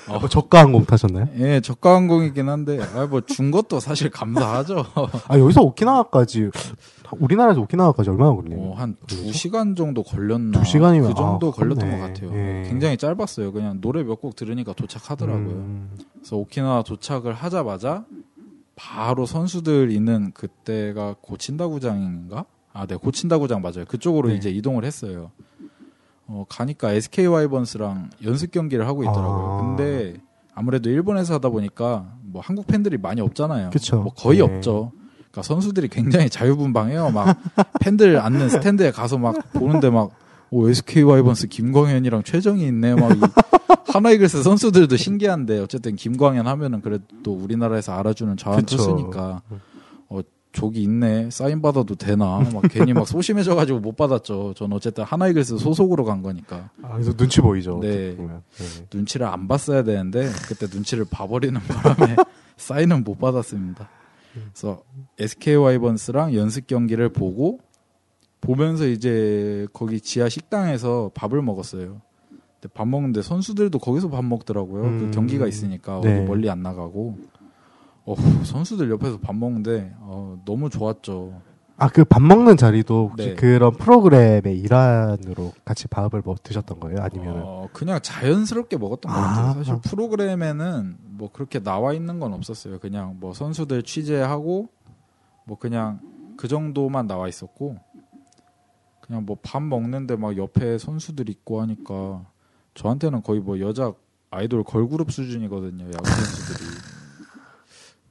[0.08, 1.28] 아, 뭐 저가 항공 타셨나요?
[1.38, 4.84] 예, 저가 항공이긴 한데, 아, 뭐, 준 것도 사실 감사하죠.
[5.26, 6.50] 아 여기서 오키나와까지
[7.18, 8.60] 우리나라에서 오키나와까지 얼마나 걸려요?
[8.60, 10.58] 어, 한두 시간 정도 걸렸나.
[10.58, 11.90] 두 시간이면- 그 정도 아, 걸렸던.
[11.90, 12.30] 것 같아요.
[12.34, 12.64] 예.
[12.68, 13.52] 굉장히 짧았어요.
[13.52, 15.46] 그냥 노래 몇 곡 들으니까 도착하더라고요.
[15.54, 18.04] 음, 그래서 오키나와 도착을 하자마자
[18.74, 22.44] 바로 선수들 있는 그때가 고친다구장인가?
[22.72, 23.84] 아, 네, 고친다구장 맞아요.
[23.86, 24.34] 그쪽으로 네.
[24.34, 25.30] 이제 이동을 했어요.
[26.26, 29.58] 어, 가니까 SK 와이번스랑 연습 경기를 하고 있더라고요.
[29.62, 29.66] 아.
[29.76, 30.14] 근데
[30.54, 33.70] 아무래도 일본에서 하다 보니까 뭐 한국 팬들이 많이 없잖아요.
[33.70, 34.02] 그쵸.
[34.02, 34.44] 뭐 거의 네.
[34.44, 34.92] 없죠.
[35.36, 37.10] 그러니까 선수들이 굉장히 자유분방해요.
[37.10, 37.38] 막
[37.80, 40.10] 팬들 앉는 스탠드에 가서 막 보는데 막
[40.50, 42.94] 오, SK 와이번스 김광현이랑 최정이 있네.
[42.94, 43.20] 막 이,
[43.92, 48.76] 하나이글스 선수들도 신기한데 어쨌든 김광현 하면은 그래도 우리나라에서 알아주는 자원 그쵸.
[48.78, 49.42] 투수니까
[50.08, 50.20] 어
[50.52, 54.54] 저기 있네 사인 받아도 되나 막 괜히 막 소심해져 가지고 못 받았죠.
[54.56, 57.80] 전 어쨌든 하나이글스 소속으로 간 거니까 아, 그래서 눈치 보이죠.
[57.82, 58.16] 네.
[58.16, 58.26] 네.
[58.94, 62.16] 눈치를 안 봤어야 되는데 그때 눈치를 봐 버리는 바람에
[62.56, 63.90] 사인은 못 받았습니다.
[64.44, 64.82] 그래서
[65.18, 67.60] SK 와이번스랑 연습 경기를 보고
[68.40, 72.00] 보면서 이제 거기 지하 식당에서 밥을 먹었어요.
[72.60, 74.82] 근데 밥 먹는데 선수들도 거기서 밥 먹더라고요.
[74.82, 75.10] 그 음.
[75.10, 76.18] 경기가 있으니까 네.
[76.18, 77.18] 어디 멀리 안 나가고.
[78.04, 81.42] 어, 선수들 옆에서 밥 먹는데 어, 너무 좋았죠.
[81.78, 83.34] 아, 그 밥 먹는 자리도 혹시 네.
[83.34, 87.00] 그런 프로그램의 일환으로 같이 밥을 뭐 드셨던 거예요?
[87.02, 87.42] 아니면은?
[87.44, 89.22] 어, 그냥 자연스럽게 먹었던 것 아.
[89.22, 89.54] 같아요.
[89.64, 92.78] 사실 프로그램에는 뭐 그렇게 나와 있는 건 없었어요.
[92.78, 94.68] 그냥 뭐 선수들 취재하고
[95.44, 96.00] 뭐 그냥
[96.38, 97.76] 그 정도만 나와 있었고
[99.02, 102.24] 그냥 뭐 밥 먹는데 막 옆에 선수들 있고 하니까
[102.74, 103.92] 저한테는 거의 뭐 여자
[104.30, 105.84] 아이돌 걸그룹 수준이거든요.
[105.86, 106.70] 야구 선수들이.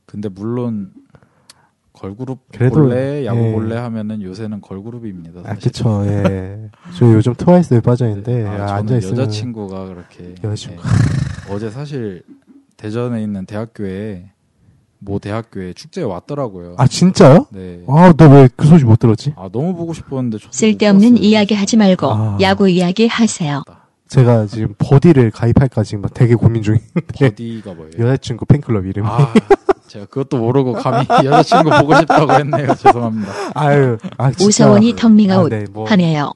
[0.06, 0.94] 근데 물론
[1.96, 3.52] 걸그룹 그래도, 볼래 야구 예.
[3.52, 5.42] 볼래 하면은 요새는 걸그룹입니다.
[5.42, 5.62] 아, 사실.
[5.72, 6.70] 그쵸, 예.
[6.98, 9.20] 저 요즘 트와이스에 빠져 있는데, 아, 아, 저는 앉아 있으면.
[9.20, 10.82] 여자친구가 그렇게 여자친구.
[10.84, 11.54] 예.
[11.54, 12.24] 어제 사실
[12.78, 14.32] 대전에 있는 대학교에
[15.00, 16.76] 모 대학교에 축제에 왔더라고요.
[16.78, 17.46] 아, 진짜요?
[17.52, 17.84] 네.
[17.88, 19.34] 아, 나 왜 그 소식 못 들었지?
[19.38, 21.18] 아 너무 보고 싶었는데 쓸데없는.
[21.18, 22.38] 이야기 하지 말고 아.
[22.42, 23.62] 야구 이야기 하세요.
[24.08, 26.86] 제가 지금 버디를 가입할까 지금 막 되게 고민 중인데.
[27.18, 27.92] 버디가 뭐예요?
[28.00, 29.08] 여자친구 팬클럽 이름이.
[29.08, 29.34] 아
[29.88, 32.76] 제가 그것도 모르고 감히 여자친구 보고 싶다고 했네요.
[32.76, 33.32] 죄송합니다.
[33.54, 34.46] 아유, 아, 진짜.
[34.46, 36.34] 오사원이 텅밍아웃 아, 네, 뭐 하네요.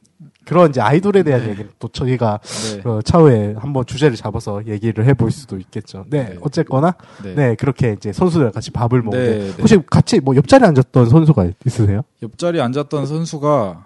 [0.49, 2.89] 그런 이제 아이돌에 대한 얘기는 또 저희가 네.
[2.89, 6.05] 어, 차후에 한번 주제를 잡아서 얘기를 해볼 수도 있겠죠.
[6.09, 6.37] 네, 네.
[6.41, 7.35] 어쨌거나 네.
[7.35, 7.55] 네.
[7.55, 9.53] 그렇게 이제 선수들 같이 밥을 먹는데 네, 네.
[9.59, 12.01] 혹시 같이 뭐 옆자리 에 앉았던 선수가 있으세요?
[12.23, 13.85] 옆자리에 앉았던 선수가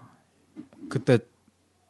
[0.88, 1.19] 그때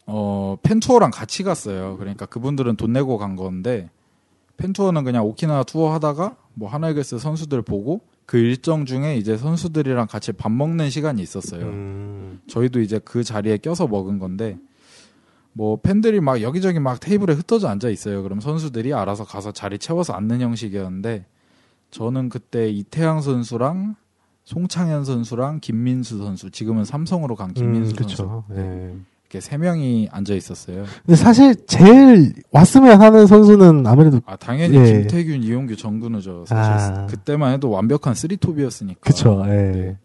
[0.06, 1.98] 어 팬투어랑 같이 갔어요.
[1.98, 3.89] 그러니까 그분들은 돈 내고 간 건데
[4.58, 10.32] 팬투어는 그냥 오키나와 투어 하다가 뭐 하나이글스 선수들 보고 그 일정 중에 이제 선수들이랑 같이
[10.32, 11.66] 밥 먹는 시간이 있었어요.
[11.66, 14.58] 음, 저희도 이제 그 자리에 껴서 먹은 건데
[15.54, 18.24] 뭐 팬들이 막 여기저기 막 테이블에 흩어져 앉아 있어요.
[18.24, 21.26] 그럼 선수들이 알아서 가서 자리 채워서 앉는 형식이었는데
[21.92, 23.96] 저는 그때 이태양 선수랑
[24.46, 28.44] 송창현 선수랑 김민수 선수 지금은 삼성으로 간 김민수 음, 선수 그쵸.
[28.50, 28.96] 네.
[29.34, 30.86] 이렇게 세 명이 앉아 있었어요.
[31.06, 34.84] 근데 사실 제일 왔으면 하는 선수는 아무래도 아 당연히 예.
[35.02, 36.46] 김태균, 이용규, 정근우죠.
[36.48, 37.08] 사실 아.
[37.08, 39.00] 그때만 해도 완벽한 쓰리톱이었으니까.
[39.02, 39.43] 그쵸.
[39.48, 39.50] 예.
[39.52, 39.98] 네.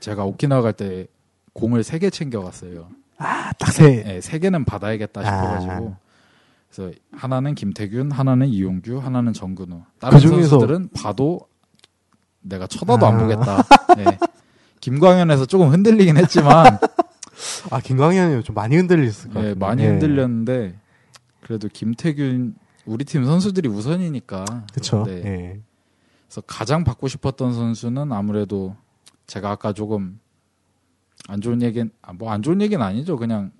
[0.00, 1.06] 제가 오키나와 갈 때
[1.52, 2.88] 공을 세 개 챙겨갔어요.
[3.18, 4.02] 아, 딱 세.
[4.02, 5.96] 네, 세 개는 받아야겠다 싶어가지고.
[6.70, 9.82] 그래서 하나는 김태균, 하나는 이용규, 하나는 정근우.
[10.00, 11.40] 다른 그 중에서- 선수들은 봐도
[12.40, 13.18] 내가 쳐다도 안 아.
[13.18, 13.64] 보겠다.
[13.96, 14.18] 네.
[14.80, 16.78] 김광현에서 조금 흔들리긴 했지만
[17.70, 19.54] 아, 김광현이 좀 많이 흔들렸을 것 네.
[19.54, 20.74] 많이 흔들렸는데
[21.40, 22.54] 그래도 김태균
[22.86, 24.44] 우리 팀 선수들이 우선이니까.
[24.72, 25.04] 그쵸.
[25.06, 25.12] 네.
[25.24, 25.60] 예.
[26.26, 28.74] 그래서 가장 받고 싶었던 선수는 아무래도
[29.26, 30.18] 제가 아까 조금
[31.28, 33.16] 안 좋은 얘기는 뭐 안 좋은 얘기는 아니죠.
[33.16, 33.50] 그냥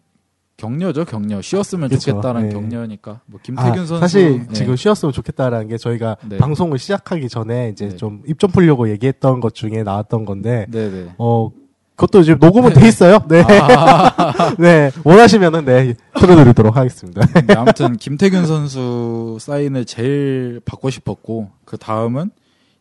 [0.57, 1.41] 격려죠, 격려.
[1.41, 2.55] 쉬었으면 그쵸, 좋겠다는 네.
[2.55, 3.21] 격려니까.
[3.27, 4.53] 뭐 김태균 아, 선수 사실 네.
[4.55, 6.37] 지금 쉬었으면 좋겠다라는 게 저희가 네.
[6.39, 7.97] 방송을 시작하기 전에 이제 네.
[7.97, 11.15] 좀입 좀 풀려고 얘기했던 것 중에 나왔던 건데 네네.
[11.19, 11.51] 어
[11.99, 13.19] 그것도 지금 녹음은 돼 있어요.
[13.29, 13.43] 네.
[13.43, 14.55] 아.
[14.57, 14.93] 네.
[15.03, 17.27] 원하시면은 네 틀어드리도록 하겠습니다.
[17.27, 22.31] 네, 아무튼 김태균 선수 사인을 제일 받고 싶었고 그 다음은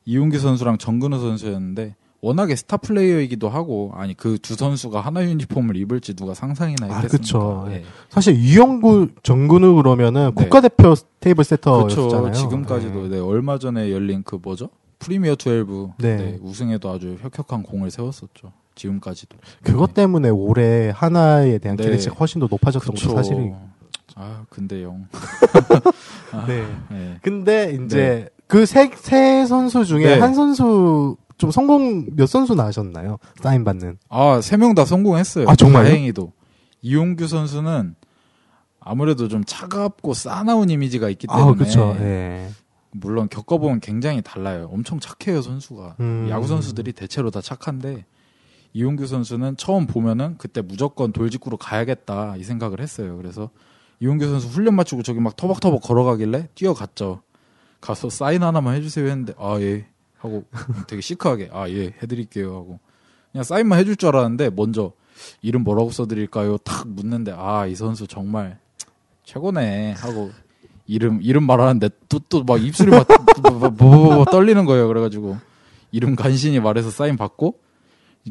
[0.06, 6.16] 이용기 선수랑 정근우 선수였는데 워낙에 스타 플레이어이기도 하고 아니 그 두 선수가 하나 유니폼을 입을지
[6.16, 7.18] 누가 상상이나 아, 했겠습니까?
[7.18, 7.66] 그쵸.
[7.70, 7.84] 네.
[8.10, 10.44] 사실 이영구 정근우 그러면은 네.
[10.44, 12.22] 국가대표 테이블 세터였잖아요.
[12.22, 12.34] 그렇죠.
[12.34, 13.16] 지금까지도 네.
[13.16, 14.70] 네, 얼마 전에 열린 그 뭐죠?
[15.00, 16.18] 프리미어 12 네.
[16.18, 18.52] 네, 우승에도 아주 혁혁한 공을 세웠었죠.
[18.78, 19.38] 지금까지도.
[19.64, 21.84] 그것 때문에 올해 하나에 대한 네.
[21.84, 23.10] 기대치가 훨씬 더 높아졌던 그쵸.
[23.10, 23.52] 것도 사실이.
[24.16, 25.08] 아 근데 영.
[26.32, 26.66] 아, 네.
[26.90, 27.18] 네.
[27.22, 30.20] 근데 이제 그세세 선수 중에 네.
[30.20, 33.18] 한 선수 좀 성공 몇 선수 나셨나요?
[33.42, 33.98] 사인 받는.
[34.10, 35.48] 아 세 명 다 성공했어요.
[35.50, 35.84] 아, 정말요?
[35.90, 36.32] 다행히도
[36.82, 37.96] 이용규 선수는
[38.80, 41.96] 아무래도 좀 차갑고 싸나운 이미지가 있기 아, 때문에 그렇죠.
[42.00, 42.50] 예.
[42.92, 44.70] 물론 겪어보면 굉장히 달라요.
[44.72, 45.98] 엄청 착해요 선수가.
[46.00, 46.28] 음.
[46.32, 48.06] 야구 선수들이 대체로 다 착한데
[48.78, 53.18] 이용규 선수는 처음 보면은 그때 무조건 돌직구로 가야겠다 이 생각을 했어요.
[53.18, 53.50] 그래서
[54.00, 57.22] 이용규 선수 훈련 마치고 저기 막 터벅터벅 걸어가길래 뛰어갔죠.
[57.82, 59.88] 가서 사인 하나만 해주세요 했는데 아 예
[60.20, 60.44] 하고
[60.88, 62.80] 되게 시크하게 아 예 해드릴게요 하고
[63.32, 64.92] 그냥 사인만 해줄 줄 알았는데 먼저
[65.42, 66.58] 이름 뭐라고 써드릴까요?
[66.60, 68.60] 탁 묻는데 아 이 선수 정말
[69.24, 70.30] 최고네 하고
[70.86, 73.08] 이름 이름 말하는데 또 또 막 입술이 막
[73.42, 74.88] 뭐뭐뭐 떨리는 거예요.
[74.88, 75.38] 그래가지고
[75.92, 77.60] 이름 간신히 말해서 사인 받고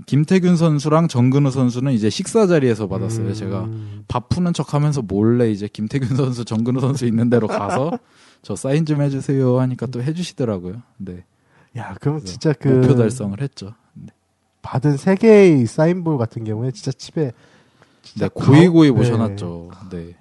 [0.04, 3.28] 김태균 선수랑 정근우 선수는 이제 식사 자리에서 받았어요.
[3.28, 3.34] 음.
[3.34, 3.68] 제가
[4.08, 7.98] 밥 푸는 척 하면서 몰래 이제 김태균 선수, 정근우 선수 있는 데로 가서
[8.42, 10.82] 저 사인 좀 해주세요 하니까 또 해주시더라고요.
[10.98, 11.24] 네,
[11.76, 13.74] 야, 그럼 진짜 그 목표 달성을 했죠.
[13.94, 14.08] 네,
[14.62, 17.32] 받은 세 개의 사인볼 같은 경우에 진짜 집에
[18.18, 18.96] 네 고이 고이 네.
[18.96, 19.70] 모셔놨죠.
[19.90, 20.16] 네,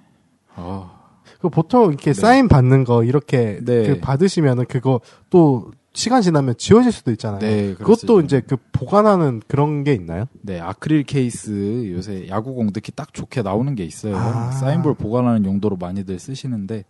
[0.54, 0.96] 아
[1.40, 2.20] 그 보통 이렇게 네.
[2.20, 3.86] 사인 받는 거 이렇게 네.
[3.86, 7.40] 그 받으시면은 그거 또 시간 지나면 지워질 수도 있잖아요.
[7.40, 8.20] 네, 그것도.
[8.20, 10.26] 이제 그 보관하는 그런 게 있나요?
[10.42, 14.14] 네, 아크릴 케이스 요새 야구공 특히 딱 좋게 나오는 게 있어요.
[14.14, 14.50] 아.
[14.50, 16.84] 사인볼 보관하는 용도로 많이들 쓰시는데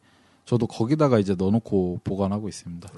[0.45, 2.89] 저도 거기다가 이제 넣어놓고 보관하고 있습니다.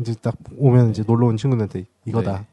[0.00, 2.38] 이제 딱 오면 이제 놀러 온 친구들한테 이거다.
[2.38, 2.46] 네.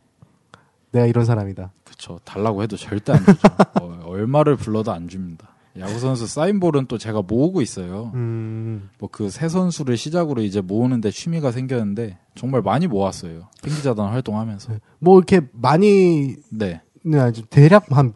[0.91, 1.71] 내가 이런 사람이다.
[1.85, 2.19] 그쵸.
[2.25, 3.39] 달라고 해도 절대 안 주죠.
[3.81, 5.47] 어, 얼마를 불러도 안 줍니다.
[5.79, 8.11] 야구 선수 사인볼은 또 제가 모으고 있어요.
[8.15, 8.89] 음.
[8.99, 13.47] 뭐그 새 선수를 시작으로 이제 모으는데 취미가 생겼는데 정말 많이 모았어요.
[13.63, 14.73] 핑기자단 활동하면서.
[14.99, 16.81] 뭐 이렇게 많이 네.
[17.03, 18.13] 네, 아주 대략 한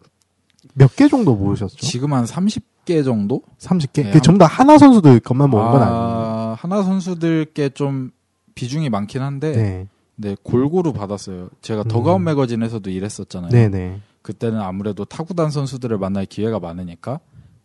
[0.76, 1.76] 몇 개 정도 모으셨죠?
[1.78, 3.42] 지금 한 30개 정도?
[3.60, 4.04] 30개.
[4.06, 5.98] 네, 그 전부 다 하나 선수들 것만 모은 건 아니에요.
[6.00, 8.12] 아, 하나 선수들께 좀
[8.56, 9.88] 비중이 많긴 한데 네.
[10.16, 11.50] 네, 골고루 받았어요.
[11.62, 13.50] 제가 더가운 매거진에서도 일했었잖아요.
[13.52, 14.00] 네, 네.
[14.22, 17.20] 그때는 아무래도 타구단 선수들을 만날 기회가 많으니까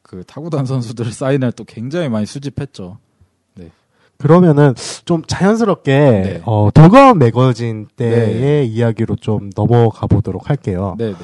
[0.06, 2.98] 그 타구단 선수들 사인을 또 굉장히 많이 수집했죠.
[4.18, 4.72] 그러면은
[5.04, 6.42] 좀 자연스럽게 네.
[6.46, 10.94] 어, 더가운 매거진 때의 이야기로 좀 넘어가 보도록 할게요.
[10.96, 11.18] 네, 네.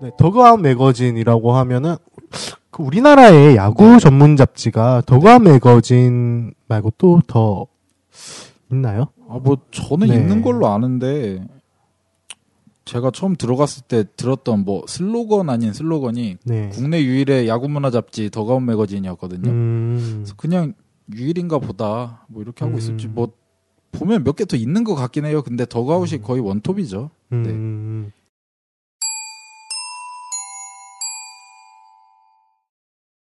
[0.00, 1.96] 네, 더그아웃 매거진이라고 하면은
[2.70, 3.98] 그 우리나라의 야구 네.
[3.98, 7.66] 전문 잡지가 더그아웃 매거진 말고 또 더
[8.72, 9.08] 있나요?
[9.28, 10.16] 아, 뭐 저는 네.
[10.16, 11.46] 있는 걸로 아는데
[12.84, 16.68] 제가 처음 들어갔을 때 들었던 뭐 슬로건 아닌 슬로건이 네.
[16.72, 19.50] 국내 유일의 야구 문화 잡지 더가운 매거진이었거든요.
[19.50, 20.74] 음, 그래서 그냥
[21.14, 22.78] 유일인가 보다 뭐 이렇게 하고 음.
[22.78, 23.32] 있었지 뭐
[23.92, 25.42] 보면 몇 개 더 있는 것 같긴 해요.
[25.42, 27.10] 근데 더가웃이 거의 원톱이죠.
[27.30, 27.36] 네.
[27.36, 28.12] 음,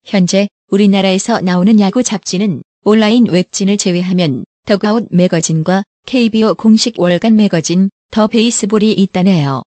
[0.05, 8.27] 현재 우리나라에서 나오는 야구 잡지는 온라인 웹진을 제외하면 더가웃 매거진과 KBO 공식 월간 매거진 더
[8.29, 9.63] 베이스볼이 있다네요.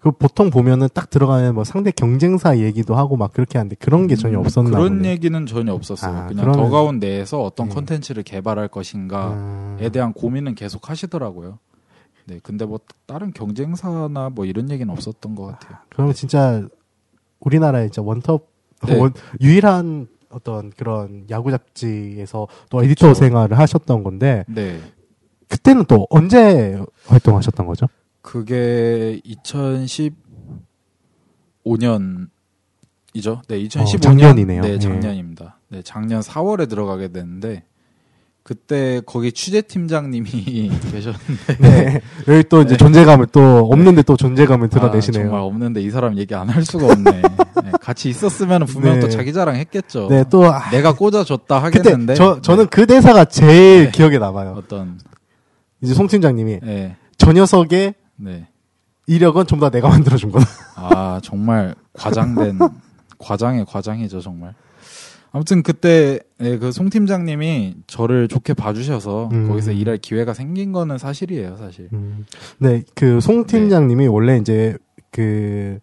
[0.00, 4.16] 그 보통 보면은 딱 들어가면 뭐 상대 경쟁사 얘기도 하고 막 그렇게 하는데 그런 게
[4.16, 5.10] 전혀 없었나 음, 그런 보네.
[5.10, 6.12] 얘기는 전혀 없었어요.
[6.16, 7.74] 아, 그냥 그러면- 더가운 내에서 어떤 네.
[7.76, 9.20] 컨텐츠를 개발할 것인가에
[9.86, 11.58] 아, 대한 고민은 계속 하시더라고요.
[12.26, 15.78] 네, 근데 뭐 다른 경쟁사나 뭐 이런 얘기는 없었던 것 같아요.
[15.90, 16.66] 그러면 진짜
[17.38, 18.48] 우리나라의 진짜 원톱
[18.86, 18.98] 네.
[18.98, 23.18] 원- 유일한 어떤 그런 야구 잡지에서 또 에디터 그렇죠.
[23.20, 24.80] 생활을 하셨던 건데 네,
[25.48, 27.86] 그때는 또 언제 활동하셨던 거죠?
[28.22, 29.20] 그게
[31.64, 32.28] 2015년이죠.
[33.48, 34.62] 네, 2015년 어, 작년이네요.
[34.62, 34.78] 네, 예.
[34.78, 35.58] 작년입니다.
[35.68, 37.64] 네, 작년 4월에 들어가게 됐는데
[38.44, 42.00] 그때 거기 취재 팀장님이 계셨는데 네.
[42.26, 42.76] 여기 또 이제 네.
[42.76, 45.24] 존재감을 또 없는데 또 존재감을 아, 드러내시네요.
[45.24, 47.10] 정말 없는데 이 사람 얘기 안 할 수가 없네.
[47.12, 49.00] 네, 같이 있었으면 분명 네.
[49.00, 50.08] 또 자기 자랑 했겠죠.
[50.08, 52.14] 네, 또 아, 내가 꽂아줬다 하겠는데.
[52.14, 52.68] 저 저는 네.
[52.70, 53.90] 그 대사가 제일 네.
[53.92, 54.54] 기억에 남아요.
[54.58, 54.98] 어떤
[55.80, 58.48] 이제 송 팀장님이 네, 저 녀석의 네.
[59.06, 60.46] 이력은 전부 다 내가 만들어준 거다.
[60.74, 62.58] 아 정말 과장된
[63.18, 64.54] 과장의 과장이죠 정말.
[65.32, 69.48] 아무튼 그때 네, 그송 팀장님이 저를 좋게 봐주셔서 음.
[69.48, 71.88] 거기서 일할 기회가 생긴 거는 사실이에요 사실.
[71.94, 72.26] 음.
[72.58, 74.76] 네, 그 송 팀장님이 원래 이제
[75.10, 75.78] 그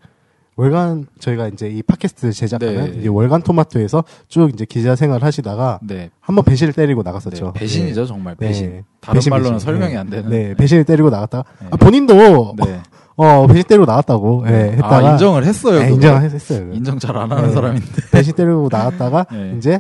[0.56, 3.00] 월간 저희가 이제 이 팟캐스트 제작하는 네.
[3.00, 7.54] 이제 월간 토마토에서 쭉 이제 기자 생활을 하시다가 네, 한번 배신을 때리고 네, 나갔었죠.
[7.54, 8.48] 배신이죠 정말 네.
[8.48, 8.70] 배신.
[8.70, 8.84] 네.
[9.00, 9.66] 다른 배신, 말로는 배신.
[9.66, 9.98] 설명이 네.
[9.98, 10.30] 안 되는.
[10.30, 11.68] 네, 배신을 때리고 나갔다가 네.
[11.72, 12.82] 아, 본인도 네.
[13.22, 15.80] 어 배신 때리고 나갔다고 예, 했다가 아 인정을 했어요.
[15.80, 15.96] 네, 그거.
[15.96, 16.60] 인정했어요.
[16.66, 16.74] 그거.
[16.76, 17.54] 인정 잘 안 하는 네.
[17.54, 19.56] 사람인데 배신 때리고 나갔다가 네.
[19.58, 19.80] 이제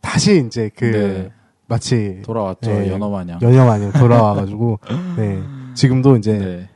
[0.00, 1.30] 다시 이제 그 네.
[1.66, 2.90] 마치 돌아왔죠 네.
[2.90, 3.38] 연어 마냥.
[3.42, 4.78] 연여 마냥 돌아와가지고
[5.16, 5.38] 네
[5.74, 6.68] 지금도 이제 네.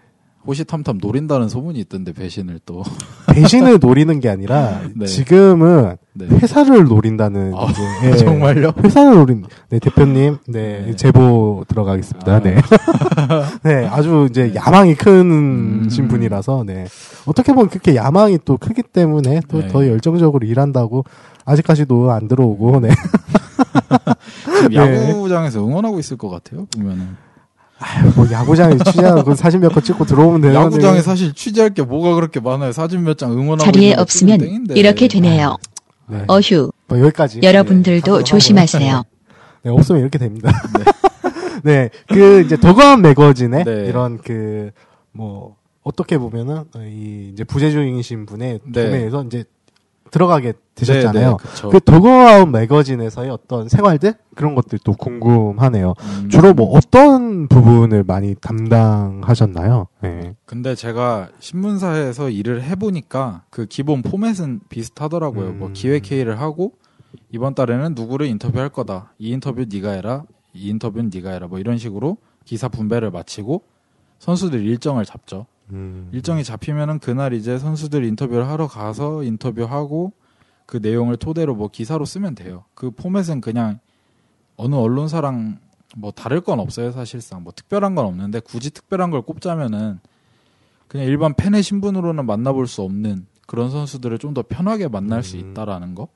[0.46, 2.82] 호시탐탐 노린다는 소문이 있던데 배신을 또.
[3.32, 5.06] 배신을 노리는 게 아니라 네.
[5.06, 6.26] 지금은 네.
[6.26, 7.66] 회사를 노린다는 아,
[8.04, 8.72] 예, 정말요?
[8.82, 10.96] 회사를 노린 네 대표님 네, 네.
[10.96, 12.34] 제보 들어가겠습니다.
[12.34, 12.40] 아.
[12.40, 12.56] 네.
[13.62, 15.88] 네, 아주 이제 야망이 큰 음.
[15.88, 16.86] 신분이라서 네.
[17.24, 19.68] 어떻게 보면 그렇게 야망이 또 크기 때문에 또 네.
[19.68, 21.04] 더 열정적으로 일한다고
[21.44, 22.90] 아직까지도 안 들어오고 네.
[24.54, 25.10] 지금 네.
[25.10, 26.66] 야구장에서 응원하고 있을 것 같아요.
[26.76, 27.16] 보면은
[28.16, 32.40] 뭐 야구장에 취재하고 그 사진 몇컷 찍고 들어오면 되는데 야구장에 사실 취재할 게 뭐가 그렇게
[32.40, 32.72] 많아요.
[32.72, 34.66] 사진 몇 장 응원하고 자리에 없으면.
[34.74, 35.56] 이렇게 되네요.
[36.08, 36.24] 네.
[36.28, 39.02] 어휴, 뭐 여기까지 여러분들도 네, 조심하세요.
[39.64, 40.50] 네, 없으면 이렇게 됩니다.
[41.62, 43.86] 네, 그 이제 더건 매거진의 네.
[43.86, 44.70] 이런 그
[45.14, 48.84] 뭐 어떻게 보면은 이 이제 부재중이신 분의 네.
[48.84, 49.44] 구매에서 이제
[50.12, 51.36] 들어가게 되셨잖아요.
[51.36, 51.68] 네, 네.
[51.70, 55.94] 그 더거아웃 매거진에서의 어떤 생활들 그런 것들도 궁금하네요.
[55.98, 56.28] 음.
[56.28, 59.88] 주로 뭐 어떤 부분을 많이 담당하셨나요?
[60.02, 60.34] 네.
[60.44, 65.48] 근데 제가 신문사에서 일을 해보니까 그 기본 포맷은 비슷하더라고요.
[65.48, 65.58] 음.
[65.58, 66.72] 뭐 기획 회의를 하고
[67.30, 69.14] 이번 달에는 누구를 인터뷰할 거다.
[69.18, 70.24] 이 인터뷰 네가 해라.
[70.52, 71.48] 이 인터뷰는 네가 해라.
[71.48, 73.62] 뭐 이런 식으로 기사 분배를 마치고
[74.18, 75.46] 선수들 일정을 잡죠.
[75.72, 76.08] 음.
[76.12, 80.12] 일정이 잡히면은 그날 이제 선수들 인터뷰를 하러 가서 인터뷰하고
[80.66, 82.64] 그 내용을 토대로 뭐 기사로 쓰면 돼요.
[82.74, 83.78] 그 포맷은 그냥
[84.56, 85.58] 어느 언론사랑
[85.96, 89.98] 뭐 다를 건 없어요 사실상 뭐 특별한 건 없는데 굳이 특별한 걸 꼽자면은
[90.88, 95.50] 그냥 일반 팬의 신분으로는 만나볼 수 없는 그런 선수들을 좀 더 편하게 만날 수 음.
[95.50, 96.08] 있다라는 거.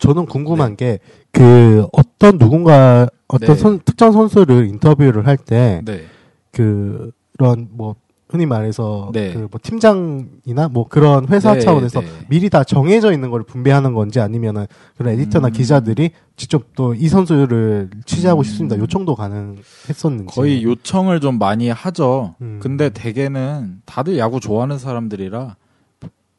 [0.00, 3.62] 저는 궁금한 게그 어떤 누군가 어떤 네.
[3.62, 6.04] 선- 특정 선수를 인터뷰를 할때 네.
[6.52, 7.96] 그런 뭐
[8.28, 9.32] 흔히 말해서 네.
[9.32, 12.06] 그뭐 팀장이나 뭐 그런 회사 네, 차원에서 네.
[12.28, 14.66] 미리 다 정해져 있는 걸 분배하는 건지 아니면은
[14.96, 15.52] 그런 에디터나 음.
[15.52, 18.44] 기자들이 직접 또 이 선수를 취재하고 음.
[18.44, 18.78] 싶습니다.
[18.78, 22.34] 요청도 가능했었는지 거의 요청을 좀 많이 하죠.
[22.40, 22.58] 음.
[22.60, 25.54] 근데 대개는 다들 야구 좋아하는 사람들이라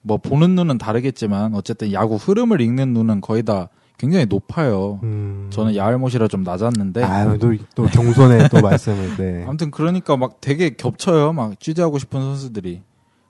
[0.01, 4.99] 뭐 보는 눈은 다르겠지만 어쨌든 야구 흐름을 읽는 눈은 거의 다 굉장히 높아요.
[5.03, 5.47] 음.
[5.49, 9.43] 저는 야알못이라 좀 낮았는데 아유 또, 또 경손의 또 말씀을 네.
[9.47, 11.33] 아무튼 그러니까 막 되게 겹쳐요.
[11.33, 12.83] 막 취재하고 싶은 선수들이.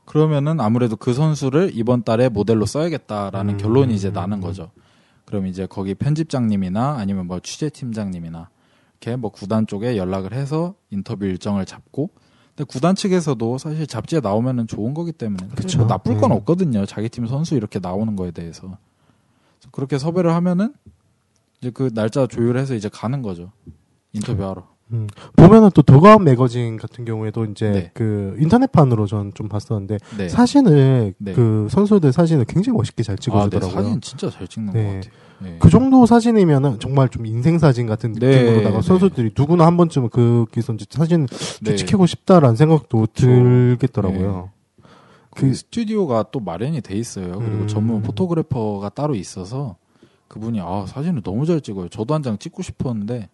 [0.05, 3.57] 그러면은 아무래도 그 선수를 이번 달에 모델로 써야겠다라는 음.
[3.57, 4.71] 결론이 이제 나는 거죠.
[5.25, 8.49] 그럼 이제 거기 편집장님이나 아니면 뭐 취재팀장님이나
[9.01, 12.09] 이렇게 뭐 구단 쪽에 연락을 해서 인터뷰 일정을 잡고
[12.55, 15.77] 근데 구단 측에서도 사실 잡지에 나오면은 좋은 거기 때문에 사실 그쵸.
[15.79, 16.37] 뭐 나쁠 건 음.
[16.37, 16.85] 없거든요.
[16.85, 18.77] 자기 팀 선수 이렇게 나오는 거에 대해서.
[19.77, 20.73] 그렇게 섭외를 하면은
[21.61, 23.51] 이제 그 날짜 조율해서 이제 가는 거죠.
[24.11, 24.67] 인터뷰하러.
[24.93, 25.05] 음.
[25.35, 27.91] 보면은 또 더가운 매거진 같은 경우에도 이제 네.
[27.93, 30.29] 그 인터넷판으로 전 좀 봤었는데 네.
[30.29, 31.33] 사진을 네.
[31.33, 33.71] 그 선수들 사진을 굉장히 멋있게 잘 아, 네, 찍어주더라고요.
[33.71, 34.83] 사진 진짜 잘 찍는 네.
[34.83, 35.11] 것 같아요.
[35.43, 35.57] 네.
[35.59, 38.81] 그 정도 사진이면은 정말 좀 인생 사진 같은 네, 느낌으로다가 네.
[38.81, 41.27] 선수들이 누구나 한 번쯤은 거기서 이제 사진
[41.61, 41.75] 네.
[41.75, 44.49] 찍히고 싶다라는 생각도 들겠더라고요.
[45.37, 47.33] 그 스튜디오가 또 마련이 돼 있어요.
[47.39, 47.67] 그리고 음.
[47.67, 49.75] 전문 포토그래퍼가 따로 있어서
[50.27, 51.89] 그분이 아 사진을 너무 잘 찍어요.
[51.89, 53.29] 저도 한 장 찍고 싶었는데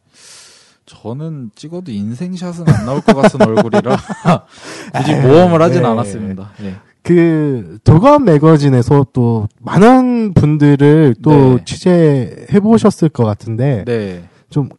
[0.85, 3.97] 저는 찍어도 인생샷은 안 나올 것 같은 얼굴이라
[4.97, 5.87] 굳이 모험을 하진 네.
[5.87, 6.51] 않았습니다.
[6.61, 6.75] 네.
[7.01, 11.63] 그 더가운 매거진에서 또 많은 분들을 또 네.
[11.65, 14.23] 취재해 보셨을 것 같은데 네.
[14.49, 14.69] 좀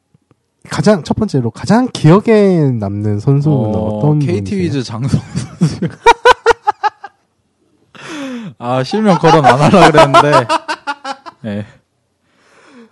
[0.71, 4.61] 가장 첫 번째로 가장 기억에 남는 선수는 어, 떤 KT 분이세요?
[4.61, 5.81] 위즈 장성 선수.
[8.59, 10.47] 아 실명 거론 안 하려 그랬는데.
[11.43, 11.67] 네.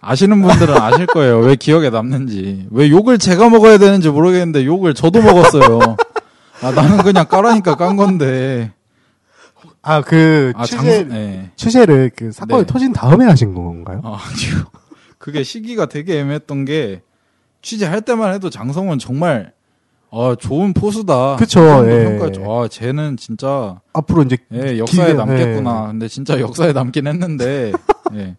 [0.01, 1.39] 아시는 분들은 아실 거예요.
[1.39, 2.67] 왜 기억에 남는지.
[2.71, 5.97] 왜 욕을 제가 먹어야 되는지 모르겠는데 욕을 저도 먹었어요.
[6.63, 8.73] 아 나는 그냥 까라니까 깐 건데.
[9.85, 11.09] 아 그 아 취재 장성.
[11.09, 11.51] 네.
[11.57, 12.67] 취재를 그 사건이 네.
[12.73, 14.01] 터진 다음에 하신 건가요?
[14.05, 14.65] 아 아니요.
[15.19, 17.03] 그게 시기가 되게 애매했던 게
[17.63, 19.53] 취재할 때만 해도 장성은 정말
[20.15, 21.37] 아 좋은 포수다.
[21.37, 22.19] 그쵸, 예.
[22.47, 25.87] 아 쟤는 진짜 앞으로 이제 예, 역사에 기대- 남겠구나.
[25.89, 27.73] 근데 진짜 역사에 남긴 했는데,
[28.15, 28.37] 예.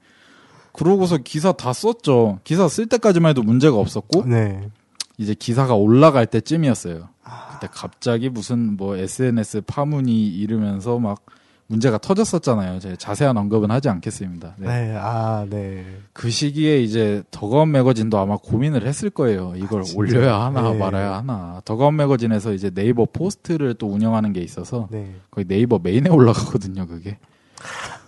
[0.71, 2.39] 그러고서 기사 다 썼죠.
[2.43, 4.69] 기사 쓸 때까지만 해도 문제가 없었고, 네.
[5.17, 7.09] 이제 기사가 올라갈 때쯤이었어요.
[7.53, 11.19] 그때 갑자기 무슨 뭐 SNS 파문이 이르면서 막
[11.67, 12.79] 문제가 터졌었잖아요.
[12.79, 14.55] 제가 자세한 언급은 하지 않겠습니다.
[14.57, 14.67] 네.
[14.67, 14.95] 네.
[14.97, 15.85] 아, 네.
[16.11, 19.53] 그 시기에 이제 더가운 매거진도 아마 고민을 했을 거예요.
[19.55, 19.97] 이걸 진짜?
[19.97, 20.77] 올려야 하나 네.
[20.77, 21.61] 말아야 하나.
[21.65, 25.15] 더가운 매거진에서 이제 네이버 포스트를 또 운영하는 게 있어서 네.
[25.31, 27.17] 거의 네이버 메인에 올라가거든요, 그게.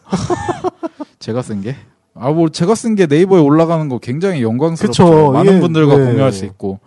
[1.20, 1.76] 제가 쓴 게.
[2.14, 5.32] 아, 뭐, 제가 쓴 게 네이버에 올라가는 거 굉장히 영광스럽죠.
[5.32, 6.06] 많은 이게, 분들과 네.
[6.06, 6.80] 공유할 수 있고.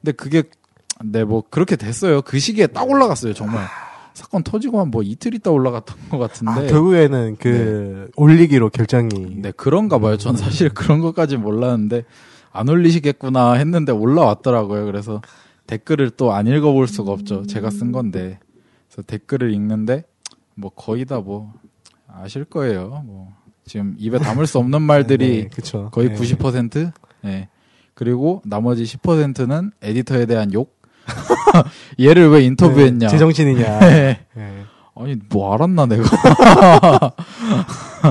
[0.00, 0.42] 근데 그게,
[1.04, 2.22] 네, 뭐, 그렇게 됐어요.
[2.22, 3.64] 그 시기에 딱 올라갔어요, 정말.
[4.16, 6.50] 사건 터지고 한 뭐 이틀 있다 올라갔던 것 같은데.
[6.52, 10.16] 아, 결국에는 그 올리기로 결정이 네, 그런가 봐요.
[10.16, 12.04] 전 사실 그런 것까지 몰랐는데,
[12.52, 14.86] 안 올리시겠구나 했는데 올라왔더라고요.
[14.86, 15.20] 그래서
[15.66, 17.46] 댓글을 또 안 읽어볼 수가 없죠.
[17.46, 18.38] 제가 쓴 건데.
[18.88, 20.04] 그래서 댓글을 읽는데
[20.54, 21.52] 뭐 거의 다 뭐
[22.08, 23.02] 아실 거예요.
[23.04, 23.32] 뭐
[23.66, 25.88] 지금 입에 담을 수 없는 말들이 네.
[25.90, 26.14] 거의 네.
[26.16, 26.92] 90%?
[27.26, 27.48] 예.
[27.94, 30.75] 그리고 나머지 10%는 에디터에 대한 욕?
[32.00, 33.06] 얘를 왜 인터뷰했냐?
[33.06, 33.78] 네, 제정신이냐.
[33.80, 34.20] 네.
[34.34, 34.64] 네.
[34.94, 36.04] 아니, 뭐 알았나, 내가.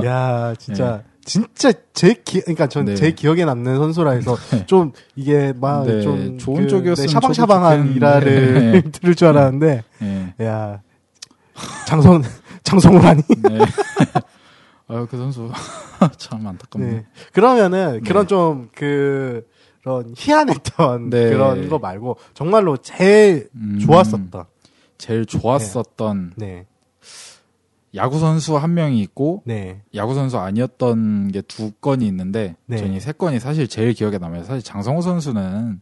[0.06, 2.96] 야, 진짜 진짜 제 기, 그러니까 전 네.
[2.96, 4.38] 제 기억에 남는 선수라 해서
[4.68, 8.72] 좀 이게 막 네, 좀 좋은 그, 쪽이었으면 네, 샤방샤방한 일화를.
[8.72, 8.82] 네.
[8.92, 10.46] 들을 줄 알았는데 예.
[10.46, 10.82] 야
[11.88, 12.22] 장성
[12.64, 13.24] 장성우라니.
[13.42, 13.60] 네.
[14.88, 15.52] 아유, 그 선수.
[16.18, 16.88] 참 안타깝네.
[16.88, 17.06] 네.
[17.34, 18.00] 그러면은 네.
[18.08, 19.46] 그런 좀 그,
[19.86, 21.30] 그런 희한했던 네.
[21.30, 24.48] 그런 거 말고 정말로 제일 음, 좋았었다.
[24.98, 26.66] 제일 좋았었던 네.
[27.94, 29.84] 야구 선수 한 명이 있고 네.
[29.94, 32.78] 야구 선수 아니었던 게 두 건이 있는데 네.
[32.78, 34.44] 저는 이세 건이 사실 제일 기억에 남아요.
[34.44, 35.82] 사실 장성호 선수는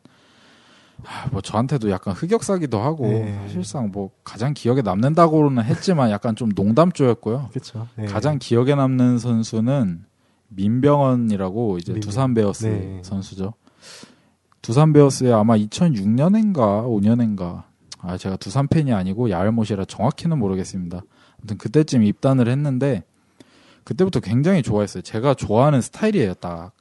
[1.05, 3.39] 아, 뭐 저한테도 약간 흑역사기도 하고 네.
[3.47, 7.49] 사실상 뭐 가장 기억에 남는다고는 했지만 약간 좀 농담조였고요.
[7.51, 7.87] 그렇죠.
[7.95, 8.05] 네.
[8.05, 10.03] 가장 기억에 남는 선수는
[10.49, 11.93] 민병헌이라고 이제.
[12.01, 12.99] 두산 베어스 네.
[13.01, 13.53] 선수죠.
[14.61, 17.63] 두산 베어스에 아마 2006년인가 5년인가
[17.99, 21.03] 아 제가 두산 팬이 아니고 야알못이라 정확히는 모르겠습니다.
[21.37, 23.03] 아무튼 그때쯤 입단을 했는데
[23.83, 25.03] 그때부터 굉장히 좋아했어요.
[25.03, 26.35] 제가 좋아하는 스타일이에요.
[26.35, 26.71] 딱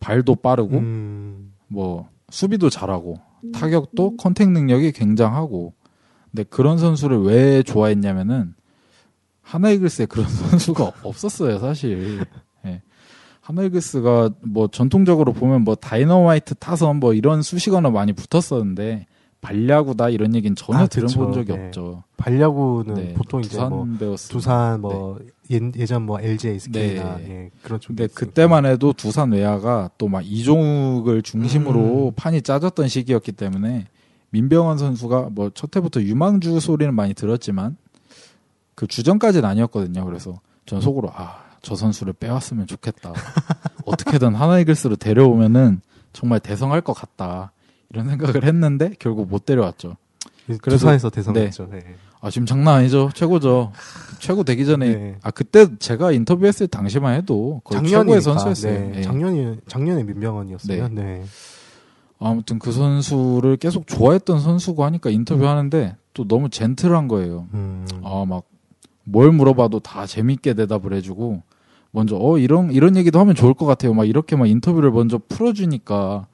[0.00, 3.20] 발도 빠르고 음, 뭐 수비도 잘하고
[3.52, 5.74] 타격도 컨택 능력이 굉장하고
[6.30, 8.54] 근데 그런 선수를 왜 좋아했냐면은
[9.42, 12.24] 하나이글스에 그런 선수가 없었어요 사실 예.
[13.44, 19.06] 하나이글스가 뭐 전통적으로 보면 뭐 다이너마이트 타선 뭐 이런 수식어는 많이 붙었었는데
[19.42, 21.20] 발야구다 이런 얘기는 전혀 아, 들은 그쵸.
[21.20, 21.66] 본 적이 네.
[21.66, 25.18] 없죠 발야구는 네, 보통 이제 두산 뭐 베어스 두산 뭐
[25.50, 27.28] 예, 예전 뭐 LG SK나 네.
[27.28, 27.88] 예, 그런 쪽.
[27.88, 32.12] 근데 그때만 해도 두산 외야가 또 막 이종욱을 중심으로 음.
[32.16, 33.88] 판이 짜졌던 시기였기 때문에
[34.30, 37.76] 민병헌 선수가 뭐 첫 해부터 유망주 소리는 많이 들었지만
[38.74, 40.06] 그 주전까지는 아니었거든요.
[40.06, 43.12] 그래서 전 속으로 아 저 선수를 빼왔으면 좋겠다.
[43.84, 45.80] 어떻게든 하나이글스로 데려오면은
[46.12, 47.52] 정말 대성할 것 같다.
[47.90, 49.96] 이런 생각을 했는데 결국 못 데려왔죠.
[50.46, 51.68] 그래서 그래서- 두산에서 대성했죠.
[51.70, 51.82] 네.
[52.20, 53.10] 아 지금 장난 아니죠.
[53.14, 53.72] 최고죠.
[54.18, 55.16] 최고 되기 전에 네.
[55.22, 58.20] 아 그때 제가 인터뷰했을 당시만 해도 거의 최고의 작년이니까.
[58.20, 58.72] 선수였어요.
[58.90, 58.92] 네.
[58.96, 59.02] 예.
[59.02, 60.88] 작년이 작년에 민병헌이었어요.
[60.88, 61.24] 네.
[62.18, 67.46] 아무튼 그 선수를 계속 좋아했던 선수고 하니까 인터뷰하는데 또 너무 젠틀한 거예요.
[67.54, 67.86] 음.
[68.02, 68.44] 아막
[69.04, 71.42] 뭘 물어봐도 다 재밌게 대답을 해주고
[71.94, 73.94] 먼저 어 이런 이런 얘기도 하면 좋을 것 같아요.
[73.94, 76.26] 막 이렇게 막 인터뷰를 먼저 풀어주니까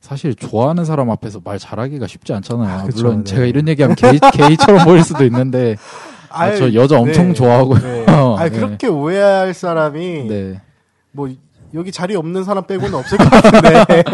[0.00, 2.78] 사실 좋아하는 사람 앞에서 말 잘하기가 쉽지 않잖아요.
[2.78, 3.24] 아, 그쵸, 물론 네.
[3.24, 5.74] 제가 이런 얘기하면 게이, 게이처럼 보일 수도 있는데
[6.30, 7.80] 아, 저 여자 엄청 좋아하고요.
[7.80, 8.04] 네.
[8.06, 8.50] 아 네.
[8.50, 10.60] 그렇게 오해할 사람이 네,
[11.10, 11.28] 뭐
[11.74, 14.04] 여기 자리 없는 사람 빼고는 없을 것 같은데.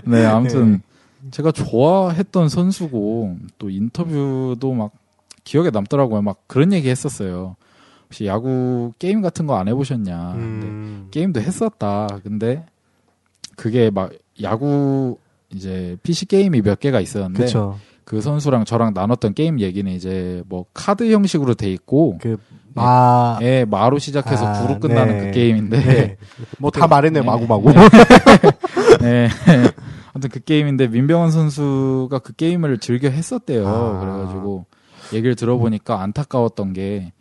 [0.06, 0.80] 네 아무튼
[1.30, 4.92] 제가 좋아했던 선수고 또 인터뷰도 막
[5.44, 6.22] 기억에 남더라고요.
[6.22, 7.56] 막 그런 얘기 했었어요.
[8.14, 10.32] 혹시 야구 게임 같은 거 안 해보셨냐?
[10.34, 11.08] 음.
[11.10, 12.06] 게임도 했었다.
[12.22, 12.64] 근데
[13.56, 14.12] 그게 막
[14.42, 15.16] 야구
[15.52, 17.78] 이제 PC 게임이 몇 개가 있었는데 그렇죠.
[18.04, 22.36] 그 선수랑 저랑 나눴던 게임 얘기는 이제 뭐 카드 형식으로 돼 있고 그
[22.76, 23.38] 아.
[23.42, 25.24] 예 마로 시작해서 아, 구로 끝나는 네.
[25.26, 26.16] 그 게임인데 네.
[26.58, 27.26] 뭐다 말했네 네.
[27.26, 27.72] 마구 마구.
[29.00, 29.28] 네.
[30.12, 33.66] 아무튼 그 게임인데 민병헌 선수가 그 게임을 즐겨 했었대요.
[33.66, 34.00] 아.
[34.00, 34.66] 그래가지고
[35.12, 37.12] 얘기를 들어보니까 안타까웠던 게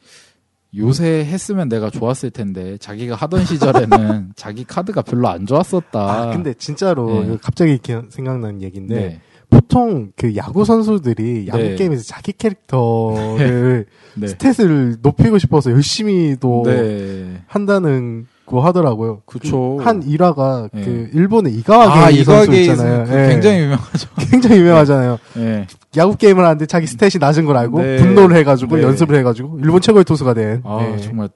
[0.75, 5.99] 요새 했으면 내가 좋았을 텐데 자기가 하던 시절에는 자기 카드가 별로 안 좋았었다.
[5.99, 7.25] 아, 근데 진짜로 네.
[7.27, 9.21] 이거 갑자기 기- 생각나는 얘기인데 네.
[9.49, 11.75] 보통 그 야구 선수들이 야구 네.
[11.75, 14.27] 게임에서 자기 캐릭터를 네.
[14.27, 17.41] 스탯을 높이고 싶어서 열심히 또 네.
[17.45, 19.21] 한다는 거 하더라고요.
[19.25, 19.77] 그쵸.
[19.77, 20.81] 그 한 일화가 네.
[20.83, 23.05] 그 일본의 이가와 아, 게이 선수 있잖아요.
[23.05, 23.27] 그 예.
[23.29, 24.09] 굉장히 유명하죠.
[24.31, 25.17] 굉장히 유명하잖아요.
[25.35, 25.67] 네.
[25.97, 27.97] 야구 게임을 하는데 자기 스탯이 낮은 걸 알고 네.
[27.97, 28.83] 분노를 해가지고 네.
[28.83, 30.61] 연습을 해가지고 일본 최고의 투수가 된.
[30.65, 30.97] 아, 네.
[31.01, 31.29] 정말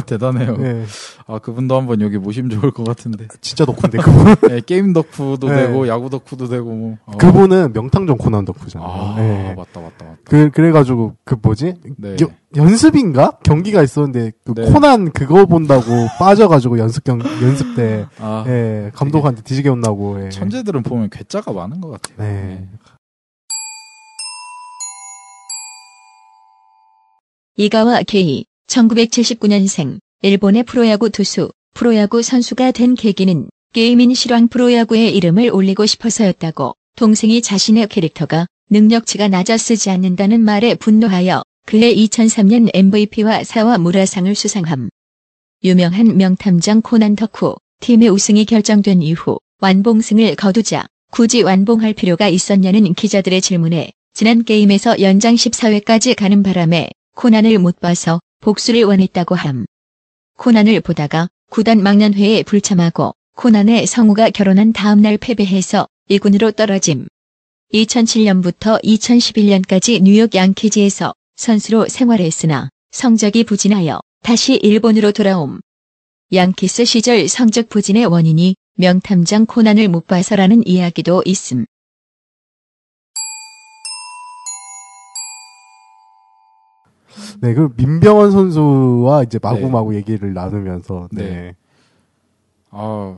[0.06, 0.56] 대단해요.
[0.56, 0.84] 네.
[1.26, 3.26] 아, 그분도 한번 여기 모시면 좋을 것 같은데.
[3.40, 4.34] 진짜 덕후인데 그분.
[4.50, 5.66] 네, 게임 덕후도 네.
[5.66, 6.96] 되고 야구 덕후도 되고 뭐.
[7.06, 7.16] 어.
[7.16, 8.88] 그분은 명탕정 코난 덕후잖아요.
[8.88, 9.54] 아, 네.
[9.56, 10.16] 맞다 맞다 맞다.
[10.24, 12.16] 그 그래가지고 그 뭐지 네.
[12.22, 14.70] 여- 연습인가 경기가 있었는데 그 네.
[14.70, 15.82] 코난 그거 본다고
[16.18, 20.28] 빠져가지고 연습 경 연습 때 아, 예, 감독한테 뒤지게 혼나고 예.
[20.28, 22.16] 천재들은 보면 괴짜가 많은 것 같아요.
[22.18, 22.68] 네.
[27.56, 35.86] 이가와 게이, 1979년생, 일본의 프로야구 투수, 프로야구 선수가 된 계기는 게임인 실황 프로야구의 이름을 올리고
[35.86, 44.34] 싶어서였다고 동생이 자신의 캐릭터가 능력치가 낮아 쓰지 않는다는 말에 분노하여 그해 2003년 MVP와 사와 무라상을
[44.34, 44.88] 수상함.
[45.64, 53.40] 유명한 명탐정 코난 덕후, 팀의 우승이 결정된 이후 완봉승을 거두자 굳이 완봉할 필요가 있었냐는 기자들의
[53.40, 59.64] 질문에 지난 게임에서 연장 14회까지 가는 바람에 코난을 못 봐서 복수를 원했다고 함.
[60.36, 67.08] 코난을 보다가 구단 망년회에 불참하고 코난의 성우가 결혼한 다음날 패배해서 1군으로 떨어짐.
[67.72, 75.62] 2007년부터 2011년까지 뉴욕 양키즈에서 선수로 생활했으나 성적이 부진하여 다시 일본으로 돌아옴.
[76.30, 81.64] 양키스 시절 성적 부진의 원인이 명탐정 코난을 못 봐서라는 이야기도 있음.
[87.40, 91.22] 네, 그 민병헌 선수와 이제 마구마구 얘기를 나누면서 네.
[91.22, 91.56] 네.
[92.70, 93.16] 아,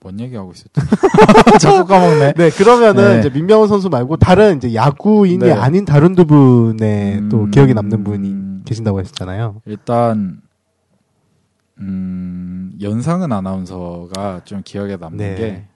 [0.00, 0.70] 뭔 얘기하고 있었지?
[1.60, 2.32] 자꾸 까먹네.
[2.32, 3.18] 네, 그러면은 네.
[3.20, 5.52] 이제 민병헌 선수 말고 다른 이제 야구인이 네.
[5.52, 7.50] 아닌 다른 두 분의 또 음.
[7.50, 9.60] 기억에 남는 분이 계신다고 하셨잖아요.
[9.66, 10.40] 일단,
[11.78, 15.34] 음, 연상은 아나운서가 좀 기억에 남는 네.
[15.34, 15.66] 게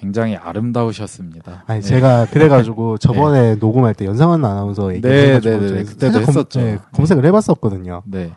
[0.00, 1.64] 굉장히 아름다우셨습니다.
[1.66, 1.86] 아니 네.
[1.86, 6.60] 제가 그래가지고 저번에 녹음할 때 연상원 아나운서 얘기를 네, 해가지고 네, 네, 그때도 했었죠.
[6.60, 8.02] 네, 검색을 해봤었거든요.
[8.06, 8.32] 네.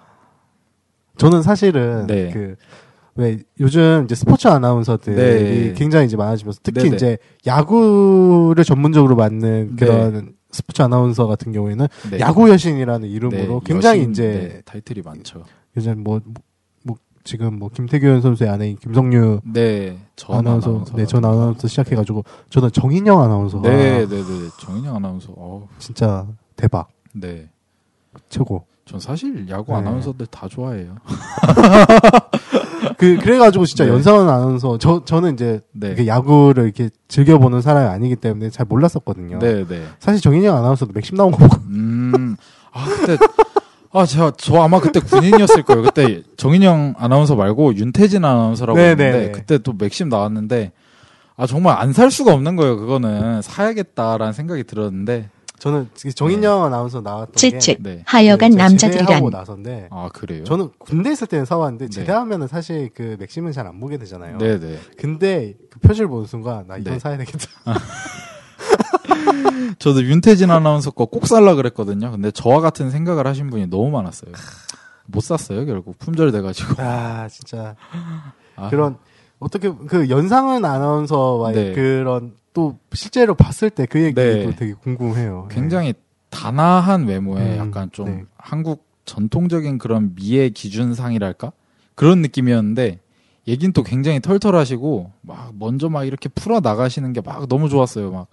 [1.15, 2.57] 저는 사실은 네.
[3.15, 5.73] 그왜 요즘 이제 스포츠 아나운서들이 네.
[5.73, 6.95] 굉장히 이제 많아지면서 특히 네네.
[6.97, 9.85] 이제 야구를 전문적으로 맡는 네.
[9.85, 12.19] 그런 스포츠 아나운서 같은 경우에는 네.
[12.19, 15.45] 야구 여신이라는 이름으로 네, 굉장히 여신, 이제 네, 타이틀이 많죠.
[15.77, 16.19] 요즘 뭐
[17.23, 20.95] 지금 뭐 김태균 선수의 아내인 김성유 네, 전 아나운서, 아나운서.
[20.95, 24.49] 네, 전 아나운서 시작해가지고 저는 정인영 아나운서가 네, 네, 네.
[24.59, 25.33] 정인영 아나운서.
[25.37, 27.49] 어, 진짜 대박 네.
[28.29, 28.65] 최고.
[28.85, 29.77] 전 사실 야구 네.
[29.77, 30.97] 아나운서들 다 좋아해요.
[32.97, 33.91] 그 그래가지고 진짜 네.
[33.91, 35.87] 연상원 아나운서 저 저는 이제 네.
[35.87, 39.39] 이렇게 야구를 이렇게 즐겨 보는 사람이 아니기 때문에 잘 몰랐었거든요.
[39.39, 39.87] 네, 네.
[39.99, 42.35] 사실 정인영 아나운서도 맥심 나온 거 보고 음,
[42.73, 43.17] 아, 그때,
[43.93, 45.83] 아, 제가, 저 아마 그때 군인이었을 거예요.
[45.83, 49.31] 그때 정인영 아나운서 말고 윤태진 아나운서라고 네, 했는데, 네, 네.
[49.31, 50.71] 그때 또 맥심 나왔는데,
[51.35, 52.77] 아, 정말 안 살 수가 없는 거예요.
[52.77, 53.41] 그거는.
[53.43, 55.29] 사야겠다라는 생각이 들었는데,
[55.59, 57.35] 저는 정인영 아나운서 나왔던.
[57.35, 58.03] 게 네.
[58.05, 60.43] 하여간 제가 남자들이란 나서인데 아, 그래요?
[60.43, 61.89] 저는 군대 있을 때는 사왔는데 네.
[61.89, 64.39] 제대하면은 사실 그 맥심은 잘 안 보게 되잖아요.
[64.39, 64.77] 네네.
[64.97, 66.99] 근데 그 표지를 보는 순간 나 이건 네.
[66.99, 67.47] 사야 되겠다.
[69.79, 72.11] 저도 윤태진 아나운서 거 꼭 살라 그랬거든요.
[72.11, 74.31] 근데 저와 같은 생각을 하신 분이 너무 많았어요.
[75.05, 75.97] 못 샀어요, 결국.
[75.99, 76.81] 품절돼가지고.
[76.81, 77.75] 아 진짜
[78.55, 78.97] 아, 그런
[79.39, 81.71] 어떻게 그 연상은 아나운서와의 네.
[81.73, 84.55] 그런 또 실제로 봤을 때 그 얘기도 네.
[84.55, 85.47] 되게 궁금해요.
[85.51, 85.93] 굉장히
[86.29, 88.23] 단아한 외모에 음, 약간 좀 네.
[88.37, 91.51] 한국 전통적인 그런 미의 기준상이랄까
[91.95, 92.99] 그런 느낌이었는데
[93.47, 98.27] 얘긴 또 굉장히 털털하시고 막 먼저 막 이렇게 풀어 나가시는 게 막 너무 좋았어요 막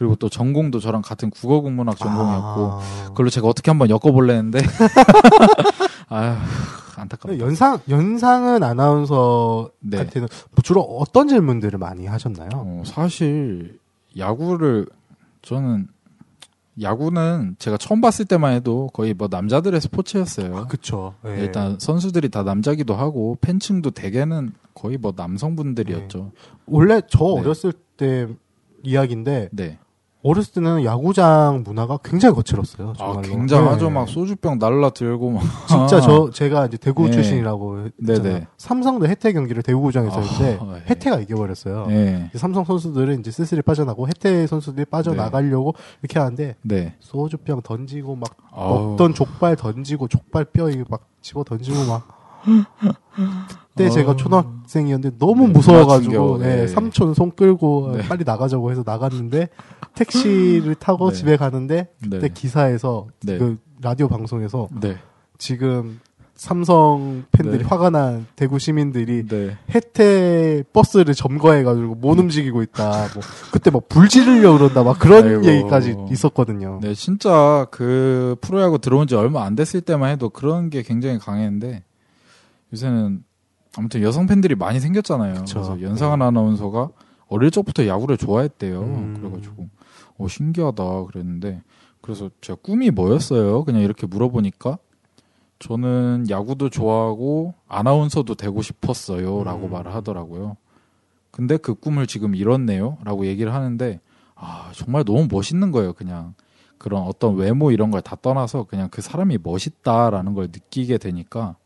[0.00, 2.80] 그리고 또 전공도 저랑 같은 국어 국문학 전공이었고 아.
[3.08, 4.60] 그걸로 제가 어떻게 한번 엮어볼랬는데
[6.08, 6.38] 아휴
[6.96, 9.98] 안타깝다 연상 연상은 아나운서 네.
[9.98, 12.48] 한테는 뭐 주로 어떤 질문들을 많이 하셨나요?
[12.54, 13.78] 어, 사실
[14.16, 14.86] 야구를
[15.42, 15.88] 저는
[16.80, 20.56] 야구는 제가 처음 봤을 때만 해도 거의 뭐 남자들의 스포츠였어요.
[20.56, 21.12] 아, 그쵸.
[21.26, 21.42] 예.
[21.42, 26.32] 일단 선수들이 다 남자기도 하고 팬층도 대개는 거의 뭐 남성분들이었죠.
[26.64, 27.40] 원래 저 네.
[27.40, 28.26] 어렸을 때
[28.82, 29.78] 이야기인데 네.
[30.22, 32.90] 어렸을 때는 야구장 문화가 굉장히 거칠었어요.
[32.90, 33.22] 아 정말로.
[33.22, 33.86] 굉장하죠.
[33.86, 33.90] 네.
[33.90, 36.00] 막 소주병 날라 들고 막 진짜 아.
[36.00, 37.12] 저 제가 이제 대구 네.
[37.12, 38.22] 출신이라고 했잖아요.
[38.22, 38.46] 네네.
[38.58, 40.82] 삼성도 혜태 경기를 대구구장에서 아, 했는데 네.
[40.90, 41.86] 혜태가 이겨버렸어요.
[41.86, 42.30] 네.
[42.34, 46.94] 삼성 선수들은 이제 쓸쓸히 빠져나고 혜태 선수들이 빠져나가려고 이렇게 하는데 네.
[47.00, 48.90] 소주병 던지고 막 아우.
[48.90, 52.20] 먹던 족발 던지고 족발 뼈 이거 막 집어 던지고 막
[53.80, 53.94] 그때 아우.
[53.94, 56.66] 제가 초등학생이었는데 너무 네, 무서워가지고 네, 네.
[56.66, 58.02] 삼촌 손 끌고 네.
[58.08, 59.48] 빨리 나가자고 해서 나갔는데
[59.94, 61.16] 택시를 타고 네.
[61.16, 62.28] 집에 가는데 그때 네.
[62.28, 63.38] 기사에서 네.
[63.38, 64.96] 그 라디오 방송에서 네.
[65.38, 66.00] 지금
[66.34, 67.64] 삼성 팬들이 네.
[67.64, 69.56] 화가 난 대구 시민들이 네.
[69.74, 73.08] 혜태 버스를 점거해가지고 못 움직이고 있다.
[73.14, 73.22] 뭐
[73.52, 74.82] 그때 막 불 지르려 그런다.
[74.82, 75.44] 막 그런 아이고.
[75.44, 76.80] 얘기까지 있었거든요.
[76.82, 81.82] 네, 진짜 그 프로야구 들어온 지 얼마 안 됐을 때만 해도 그런 게 굉장히 강했는데
[82.72, 83.22] 요새는
[83.76, 85.34] 아무튼 여성 팬들이 많이 생겼잖아요.
[85.34, 85.54] 그쵸.
[85.62, 86.90] 그래서 연상한 아나운서가
[87.28, 88.80] 어릴 적부터 야구를 좋아했대요.
[88.82, 89.14] 음.
[89.18, 89.68] 그래가지고
[90.18, 91.62] 어 신기하다 그랬는데
[92.00, 93.64] 그래서 제가 꿈이 뭐였어요?
[93.64, 94.78] 그냥 이렇게 물어보니까
[95.58, 99.70] 저는 야구도 좋아하고 아나운서도 되고 싶었어요라고 음.
[99.70, 100.56] 말을 하더라고요.
[101.30, 104.00] 근데 그 꿈을 지금 이뤘네요라고 얘기를 하는데
[104.34, 105.92] 아 정말 너무 멋있는 거예요.
[105.92, 106.34] 그냥
[106.78, 111.56] 그런 어떤 외모 이런 걸 다 떠나서 그냥 그 사람이 멋있다라는 걸 느끼게 되니까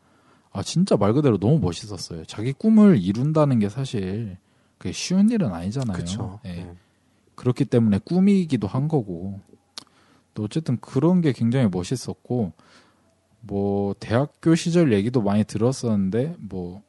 [0.55, 2.25] 아 진짜 말 그대로 너무 멋있었어요.
[2.27, 4.39] 자기 꿈을 이룬다는 게 사실
[4.79, 5.97] 그게 쉬운 일은 아니잖아요.
[5.97, 6.39] 그쵸.
[6.45, 6.53] 예.
[6.53, 6.75] 네.
[7.35, 9.41] 그렇기 때문에 꿈이기도 한 거고
[10.33, 12.53] 또 어쨌든 그런 게 굉장히 멋있었고
[13.41, 16.83] 뭐 대학교 시절 얘기도 많이 들었었는데 뭐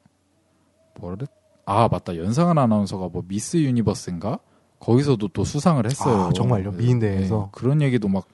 [1.00, 1.26] 뭐래
[1.64, 4.38] 아 맞다 연상한 아나운서가 뭐 미스 유니버스인가
[4.78, 6.26] 거기서도 또 수상을 했어요.
[6.26, 6.70] 아, 정말요?
[6.70, 7.48] 미인대회에서?
[7.50, 8.28] 그런 얘기도 막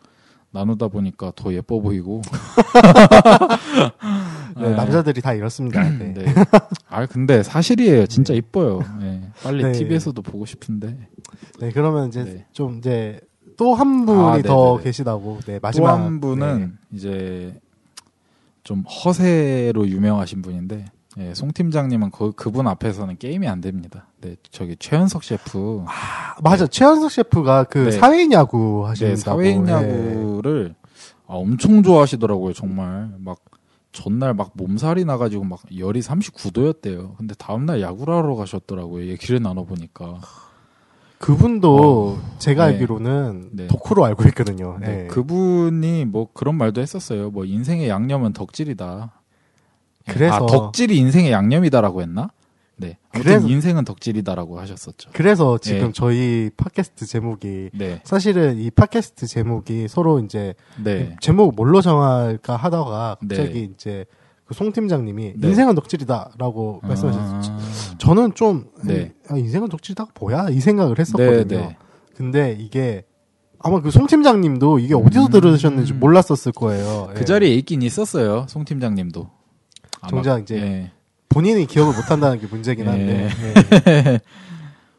[0.53, 2.21] 나누다 보니까 더 예뻐 보이고.
[4.57, 4.75] 네, 네.
[4.75, 5.83] 남자들이 다 이렇습니다.
[5.89, 6.13] 네.
[6.15, 6.25] 네.
[6.89, 8.07] 아 근데 사실이에요.
[8.07, 8.81] 진짜 이뻐요.
[9.01, 9.23] 네.
[9.43, 9.73] 빨리 네.
[9.73, 10.97] TV에서도 보고 싶은데.
[11.61, 12.47] 네, 그러면 이제 네.
[12.53, 13.19] 좀 이제
[13.57, 14.85] 또 한 분이 아, 더 네네네.
[14.85, 15.41] 계시다고.
[15.47, 17.55] 네, 또 마지막 한 분은 이제
[18.63, 20.85] 좀 허세로 유명하신 분인데
[21.19, 24.07] 예, 송 팀장님은 그, 그분 앞에서는 게임이 안 됩니다.
[24.21, 25.85] 네, 저기 최현석 셰프.
[25.87, 26.67] 아, 맞아.
[26.67, 27.91] 최현석 셰프가 그 네.
[27.93, 28.91] 사회인 야구.
[28.99, 29.73] 네, 사회인 네.
[29.73, 30.75] 야구를
[31.27, 33.11] 아, 엄청 좋아하시더라고요, 정말.
[33.19, 33.39] 막
[33.93, 37.17] 전날 막 몸살이 나가지고 막 열이 39도였대요.
[37.17, 39.07] 근데 다음날 야구를 하러 가셨더라고요.
[39.09, 40.21] 얘기를 나눠보니까.
[41.19, 42.73] 그분도 제가 네.
[42.73, 43.67] 알기로는 네.
[43.69, 44.79] 덕후로 알고 있거든요.
[44.81, 45.07] 네, 네.
[45.07, 47.31] 그분이 뭐 그런 말도 했었어요.
[47.31, 49.13] 뭐 인생의 양념은 덕질이다.
[50.09, 52.31] 예, 그래서- 아, 덕질이 인생의 양념이다라고 했나?
[52.77, 52.99] 네.
[53.13, 55.11] 아무튼 그래서- 인생은 덕질이다라고 하셨었죠.
[55.13, 55.93] 그래서 지금 네.
[55.95, 58.01] 저희 팟캐스트 제목이 네.
[58.05, 61.15] 사실은 이 팟캐스트 제목이 서로 이제 네.
[61.21, 63.71] 제목 뭘로 정할까 하다가 갑자기 네.
[63.75, 64.05] 이제
[64.45, 65.49] 그 송 팀장님이 네.
[65.49, 66.81] 인생은 덕질이다라고.
[66.83, 67.41] 아,
[67.99, 69.13] 저는 좀 네.
[69.31, 71.45] 아, 인생은 덕질이다 뭐야 이 생각을 했었거든요.
[71.47, 71.77] 네, 네.
[72.17, 73.05] 근데 이게
[73.61, 75.31] 아마 그 송 팀장님도 이게 어디서 음.
[75.31, 77.11] 들으셨는지 몰랐었을 거예요.
[77.15, 77.25] 그 예.
[77.25, 78.47] 자리에 있긴 있었어요.
[78.49, 79.31] 송 팀장님도.
[80.09, 80.91] 정작 이제 예.
[81.29, 83.29] 본인이 기억을 못 한다는 게 문제긴 한데.
[83.29, 83.85] 네.
[83.89, 84.21] 예.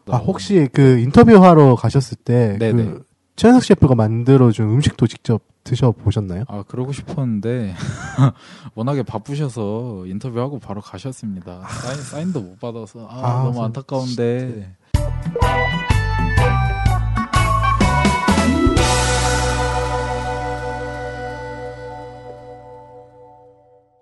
[0.10, 2.84] 아 혹시 그 인터뷰하러 가셨을 때 네네.
[2.84, 3.04] 그
[3.36, 6.44] 최현석 셰프가 만들어준 음식도 직접 드셔 보셨나요?
[6.50, 7.74] 아 그러고 싶었는데
[8.76, 11.62] 워낙에 바쁘셔서 인터뷰하고 바로 가셨습니다.
[11.70, 14.74] 사인, 사인도 못 받아서 아, 아, 너무 저- 안타까운데.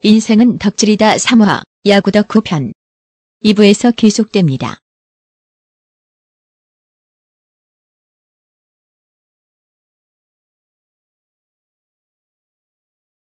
[0.04, 2.74] 인생은 덕질이다 3화 야구 덕후 편
[3.46, 4.81] 2부에서 계속됩니다.